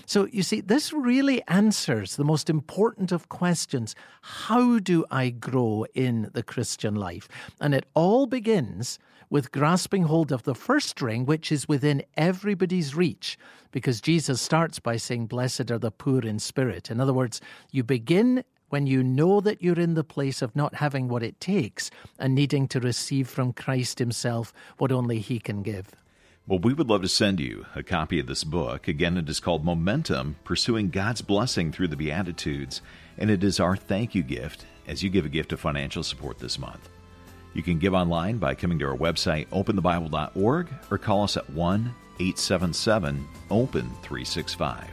So 0.06 0.28
you 0.32 0.44
see, 0.44 0.62
this 0.62 0.94
really 0.94 1.42
answers 1.48 2.16
the 2.16 2.24
most 2.24 2.50
important 2.50 3.12
of 3.12 3.30
questions 3.30 3.96
How 4.22 4.80
do 4.80 5.06
I 5.10 5.30
grow 5.30 5.86
in 5.94 6.30
the 6.34 6.44
Christian 6.44 6.96
life? 6.96 7.28
And 7.60 7.74
it 7.74 7.86
all 7.94 8.26
begins 8.28 9.00
with 9.30 9.52
grasping 9.52 10.04
hold 10.04 10.32
of 10.32 10.44
the 10.44 10.56
first 10.56 11.02
ring, 11.02 11.26
which 11.26 11.52
is 11.52 11.68
within 11.68 12.04
everybody's 12.18 12.96
reach, 12.96 13.38
because 13.72 14.02
Jesus 14.02 14.42
starts 14.42 14.80
by 14.80 14.98
saying, 14.98 15.28
Blessed 15.28 15.72
are 15.72 15.80
the 15.80 15.92
poor 15.92 16.22
in 16.22 16.40
spirit. 16.40 16.90
In 16.90 17.00
other 17.00 17.14
words, 17.14 17.42
you 17.72 17.84
begin 17.84 18.44
when 18.70 18.88
you 18.88 19.04
know 19.04 19.42
that 19.42 19.62
you're 19.62 19.80
in 19.80 19.94
the 19.94 20.04
place 20.04 20.42
of 20.42 20.56
not 20.56 20.76
having 20.76 21.08
what 21.08 21.24
it 21.24 21.40
takes 21.40 21.92
and 22.20 22.34
needing 22.34 22.68
to 22.68 22.80
receive 22.80 23.28
from 23.28 23.54
Christ 23.54 24.00
Himself 24.00 24.54
what 24.78 24.92
only 24.92 25.20
He 25.20 25.40
can 25.40 25.62
give. 25.62 25.92
Well, 26.48 26.60
we 26.60 26.74
would 26.74 26.90
love 26.90 27.02
to 27.02 27.08
send 27.08 27.40
you 27.40 27.66
a 27.74 27.82
copy 27.82 28.20
of 28.20 28.28
this 28.28 28.44
book. 28.44 28.88
Again, 28.88 29.18
it 29.18 29.28
is 29.28 29.40
called 29.40 29.66
Momentum 29.66 30.36
Pursuing 30.44 30.90
God's 30.90 31.22
Blessing 31.22 31.72
Through 31.72 31.88
the 31.88 31.96
Beatitudes, 31.96 32.82
and 33.18 33.32
it 33.32 33.44
is 33.44 33.60
our 33.60 33.76
thank 33.76 34.14
you 34.14 34.22
gift 34.22 34.66
as 34.88 35.02
you 35.02 35.10
give 35.10 35.26
a 35.26 35.30
gift 35.30 35.54
of 35.54 35.60
financial 35.60 36.04
support 36.04 36.38
this 36.38 36.60
month. 36.60 36.90
You 37.56 37.64
can 37.64 37.80
give 37.80 37.94
online 37.94 38.38
by 38.38 38.54
coming 38.54 38.78
to 38.80 38.86
our 38.86 38.98
website, 38.98 39.48
openthebible.org, 39.48 40.68
or 40.92 40.98
call 40.98 41.24
us 41.24 41.38
at 41.38 41.50
1 41.50 41.96
877 42.20 43.28
OPEN 43.50 43.90
365. 44.02 44.90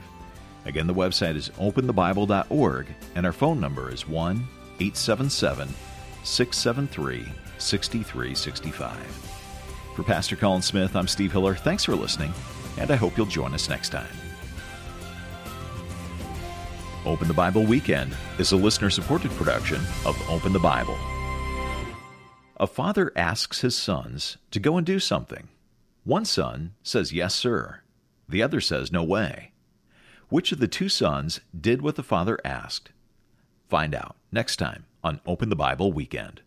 Again, 0.65 0.87
the 0.87 0.93
website 0.93 1.35
is 1.35 1.49
openthebible.org, 1.49 2.87
and 3.15 3.25
our 3.25 3.33
phone 3.33 3.59
number 3.59 3.91
is 3.91 4.07
1 4.07 4.47
877 4.79 5.67
673 6.23 7.25
6365. 7.57 8.97
For 9.95 10.03
Pastor 10.03 10.37
Colin 10.37 10.61
Smith, 10.61 10.95
I'm 10.95 11.07
Steve 11.09 11.33
Hiller. 11.33 11.55
Thanks 11.55 11.83
for 11.83 11.95
listening, 11.95 12.33
and 12.77 12.89
I 12.89 12.95
hope 12.95 13.17
you'll 13.17 13.25
join 13.25 13.53
us 13.53 13.67
next 13.67 13.89
time. 13.89 14.07
Open 17.05 17.27
the 17.27 17.33
Bible 17.33 17.63
Weekend 17.65 18.15
is 18.39 18.53
a 18.53 18.57
listener 18.57 18.89
supported 18.89 19.31
production 19.31 19.81
of 20.05 20.17
Open 20.29 20.53
the 20.53 20.59
Bible. 20.59 20.97
A 22.57 22.67
father 22.67 23.11
asks 23.15 23.61
his 23.61 23.75
sons 23.75 24.37
to 24.51 24.59
go 24.59 24.77
and 24.77 24.85
do 24.85 24.99
something. 24.99 25.47
One 26.03 26.23
son 26.23 26.75
says, 26.83 27.11
Yes, 27.11 27.33
sir. 27.33 27.81
The 28.29 28.43
other 28.43 28.61
says, 28.61 28.91
No 28.91 29.03
way. 29.03 29.53
Which 30.29 30.51
of 30.51 30.59
the 30.59 30.67
two 30.67 30.87
sons 30.87 31.41
did 31.59 31.81
what 31.81 31.95
the 31.95 32.03
father 32.03 32.39
asked? 32.45 32.91
Find 33.69 33.95
out 33.95 34.15
next 34.31 34.57
time 34.57 34.85
on 35.03 35.19
Open 35.25 35.49
the 35.49 35.55
Bible 35.55 35.91
Weekend. 35.91 36.43